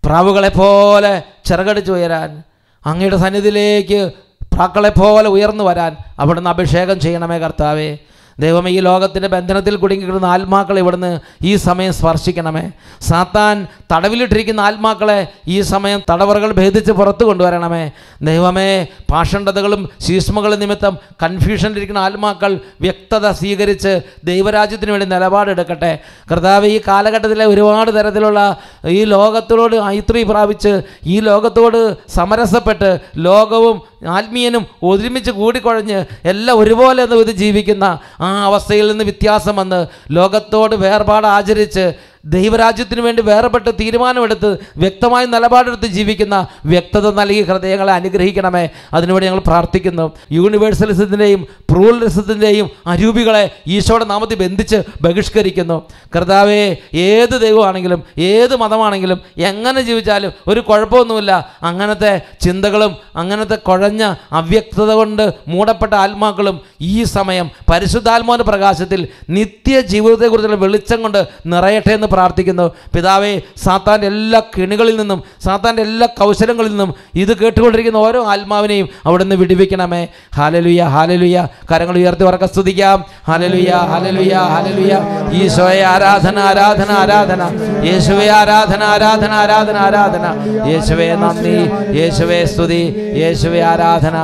പ്രാവുകളെ 0.04 0.48
പോലെ 0.48 1.22
ചിറകടിച്ചു 1.44 1.92
ഉയരാൻ 1.92 2.42
അങ്ങയുടെ 2.86 3.16
സന്നിധിയിലേക്ക് 3.16 4.10
പ്രാക്കളെ 4.54 4.88
പോലെ 4.88 5.28
ഉയർന്നു 5.28 5.64
വരാൻ 5.64 5.96
അവിടുന്ന് 6.18 6.50
അഭിഷേകം 6.50 7.00
ചെയ്യണമേ 7.00 7.38
കർത്താവേ. 7.38 7.96
ദൈവമേ 8.40 8.70
ഈ 8.70 8.80
ലോകത്തിന്റെ 8.80 9.28
ബന്ധനത്തിൽ 9.28 9.76
കുടുങ്ങിക്കിടുന്ന 9.76 10.26
ആത്മാക്കളെ 10.26 10.80
ഇവിടുന്ന് 10.80 11.20
ഈ 11.44 11.56
സമയം 11.56 11.92
സ്പർശിക്കണമേ. 11.92 12.70
സാത്താൻ 13.00 13.66
തടവിലിട്ടിരിക്കുന്ന 13.92 14.60
ആത്മാക്കളെ 14.60 15.26
ഈ 15.48 15.60
സമയം 15.60 16.02
തടവറകൾ 16.10 16.52
ഭേദിച്ച് 16.52 16.92
പുറത്തു 16.92 17.24
കൊണ്ടുവരണമേ. 17.24 17.90
ദൈവമേ 18.22 18.86
പാഷണ്ഡതകളും 19.10 19.88
ശീഷ്മകളും 20.00 20.60
നിമിത്തം 20.60 20.96
കൺഫ്യൂഷനിലിരിക്കുന്ന 21.22 21.98
ആത്മാക്കൾ 21.98 22.58
വ്യക്തത 22.80 23.30
സ്വീകരിച്ച് 23.30 23.92
ദൈവരാജ്യത്തിന് 24.24 24.90
വേണ്ടി 24.90 25.06
നിലപാടെടുക്കട്ടെ. 25.06 25.92
കർത്താവ് 26.30 26.66
ഈ 26.66 26.80
കാലഘട്ടത്തിലെ 26.88 27.44
ഒരുപാട് 27.44 27.90
തരത്തിലുള്ള 27.98 28.40
ഈ 28.88 29.04
ലോകത്തോട് 29.04 29.76
ഐത്രി 29.76 30.22
പ്രാപിച്ച് 30.22 30.82
ഈ 31.06 31.20
ലോകത്തോട് 31.20 31.80
സമരസപ്പെട്ട് 32.08 32.98
ലോകവും 33.16 33.89
ആത്മീയനും 34.08 34.66
ഒരുമിച്ച് 34.82 35.30
കൂടിക്കുഴഞ്ഞ് 35.30 36.04
എല്ലാം 36.24 36.58
ഒരുപോലെ 36.58 37.02
എന്ന് 37.02 37.16
ഇത് 37.16 37.32
ജീവിക്കുന്ന 37.36 37.84
ആ 38.20 38.30
അവസ്ഥയിൽ 38.44 38.86
നിന്ന് 38.88 39.04
വ്യത്യാസം 39.04 39.56
വന്ന് 39.56 39.86
ലോകത്തോട് 40.10 40.74
വേർപാട് 40.76 41.26
ആചരിച്ച് 41.26 41.84
ദൈവരാജ്യത്തിന് 42.24 43.00
വേണ്ടി 43.00 43.22
വേറെപ്പെട്ട 43.22 43.68
തീരുമാനമെടുത്ത് 43.68 44.56
വ്യക്തമായ 44.76 45.24
നിലപാടെടുത്ത് 45.24 45.86
ജീവിക്കുന്ന 45.86 46.46
വ്യക്തത 46.64 47.12
നൽകി 47.12 47.42
ഹൃദയങ്ങളെ 47.42 47.92
അനുഗ്രഹിക്കണമേ. 47.92 48.68
അതിനുവേണ്ടി 48.92 49.26
ഞങ്ങൾ 49.26 49.40
പ്രാർത്ഥിക്കുന്നു. 49.40 50.12
യൂണിവേഴ്സലിസത്തിന്റെയും 50.32 51.46
പ്ലൂറലിസത്തിന്റെയും 51.70 52.70
അരൂപികളെ 52.86 53.50
ഈശോയുടെ 53.66 54.04
നാമത്തിൽ 54.04 54.34
ബന്ധിച്ച് 54.34 54.82
ബഹിഷ്കരിക്കുന്നു. 55.02 55.88
കർത്താവേ 56.16 56.76
ഏത് 56.94 57.40
ദൈവമാണെങ്കിലും 57.40 58.02
ഏത് 58.18 58.56
മതമാണെങ്കിലും 58.56 59.20
എങ്ങനെ 59.36 59.80
ജീവിച്ചാലും 59.80 60.32
ഒരു 60.46 60.60
കുഴപ്പമൊന്നുമില്ല. 60.60 61.52
അങ്ങനത്തെ 61.62 62.20
ചിന്തകളും 62.40 62.96
അങ്ങനത്തെ 63.16 63.54
കുഴഞ്ഞ 63.54 64.14
അവ്യക്തത 64.32 64.92
കൊണ്ട് 64.92 65.34
മൂടപ്പെട്ട 65.48 65.94
ആത്മാക്കളും 65.94 66.60
ഈ 66.80 67.04
സമയം 67.04 67.50
പരിശുദ്ധാത്മാവിന്റെ 67.70 68.44
പ്രകാശത്തിൽ 68.44 69.08
നിത്യജീവിതത്തെക്കുറിച്ചുള്ള 69.30 70.56
വെളിച്ചം 70.56 71.02
കൊണ്ട് 71.02 71.26
നിറയട്ടെ 71.46 71.92
എന്ന് 71.92 72.06
പ്രാർത്ഥിക്കുന്നു. 72.06 72.70
പിതാവേ 72.94 73.40
സാത്താന്റെ 73.56 74.06
എല്ലാ 74.06 74.40
കിണികളിൽ 74.58 74.96
നിന്നും 74.96 75.22
സാത്താന്റെ 75.44 75.82
എല്ലാ 75.82 76.08
കൗശലങ്ങളിൽ 76.18 76.68
നിന്നും 76.68 76.94
ഇത് 77.14 77.36
കേട്ടുകൊണ്ടിരിക്കുന്ന 77.36 77.98
ഓരോ 77.98 78.26
ആത്മാവിനെയും 78.26 78.88
അവിടെ 79.06 79.24
നിന്ന് 79.24 79.36
വിടിവിക്കണമേ. 79.36 80.08
ഹാലലുയ 80.36 80.82
ഹാലലുയ 80.82 81.48
കരങ്ങൾ 81.72 81.96
ഉയർത്തി 81.96 82.24
ഉറക്ക 82.24 82.44
സ്തുതിക്കാം. 82.44 83.04
ഹാലലുയ 83.28 83.70
ഹാലലുയ 83.90 84.34
ഹാലലുയ 84.52 84.94
ഈശോയെ 85.42 85.82
ആരാധന 85.82 86.38
ആരാധന 86.38 86.90
ആരാധന. 86.92 87.42
യേശുവെ 87.84 88.28
ആരാധന 88.28 88.82
ആരാധന 88.84 89.32
ആരാധന 89.32 89.76
ആരാധന. 89.76 90.26
യേശുവെ 90.70 91.08
നന്ദി 91.14 91.56
യേശുവെ 91.98 92.44
സ്തുതി 92.44 92.82
യേശുവെ 93.16 93.60
ആരാധന. 93.60 94.16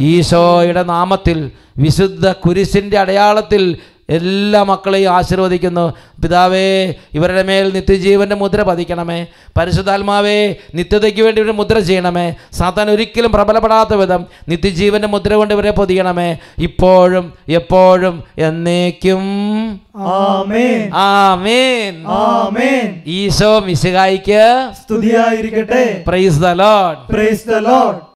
ഈശോയുടെ 0.00 0.82
നാമത്തിൽ 0.82 1.50
വിശുദ്ധ 1.78 2.32
കുരിശിന്റെ 2.32 2.98
അടയാളത്തിൽ 2.98 3.76
എല്ലാ 4.10 4.62
മക്കളെയും 4.62 5.12
ആശീർവദിക്കുന്നു. 5.12 5.84
പിതാവേ 6.22 6.94
ഇവരുടെ 7.14 7.42
മേൽ 7.42 7.66
നിത്യജീവന്റെ 7.74 8.36
മുദ്ര 8.36 8.62
പതിക്കണമേ. 8.62 9.26
പരിശുദ്ധാത്മാവേ 9.58 10.54
നിത്യതയ്ക്ക് 10.74 11.22
വേണ്ടി 11.22 11.40
ഇവരുടെ 11.40 11.56
മുദ്ര 11.56 11.78
ചെയ്യണമേ. 11.78 12.26
സാത്താൻ 12.52 12.90
ഒരിക്കലും 12.90 13.32
പ്രബലപ്പെടാത്ത 13.32 13.94
വിധം 13.94 14.26
നിത്യജീവന്റെ 14.48 15.08
മുദ്ര 15.08 15.34
കൊണ്ട് 15.34 15.54
ഇവരെ 15.54 15.70
പൊതിയണമേ. 15.70 16.28
ഇപ്പോഴും 16.58 17.32
എപ്പോഴും 17.48 18.22
എന്നേക്കും. 18.38 19.22
ഈശോ 23.06 23.58
മിശിഹായിക്ക് 23.58 24.70
സ്തുതിയായിരിക്കട്ടെ. 24.82 26.04
Praise 26.06 26.40
the 26.40 26.46
Lord 26.46 26.98
praise 27.14 27.48
the 27.48 27.56
Lord 27.56 28.02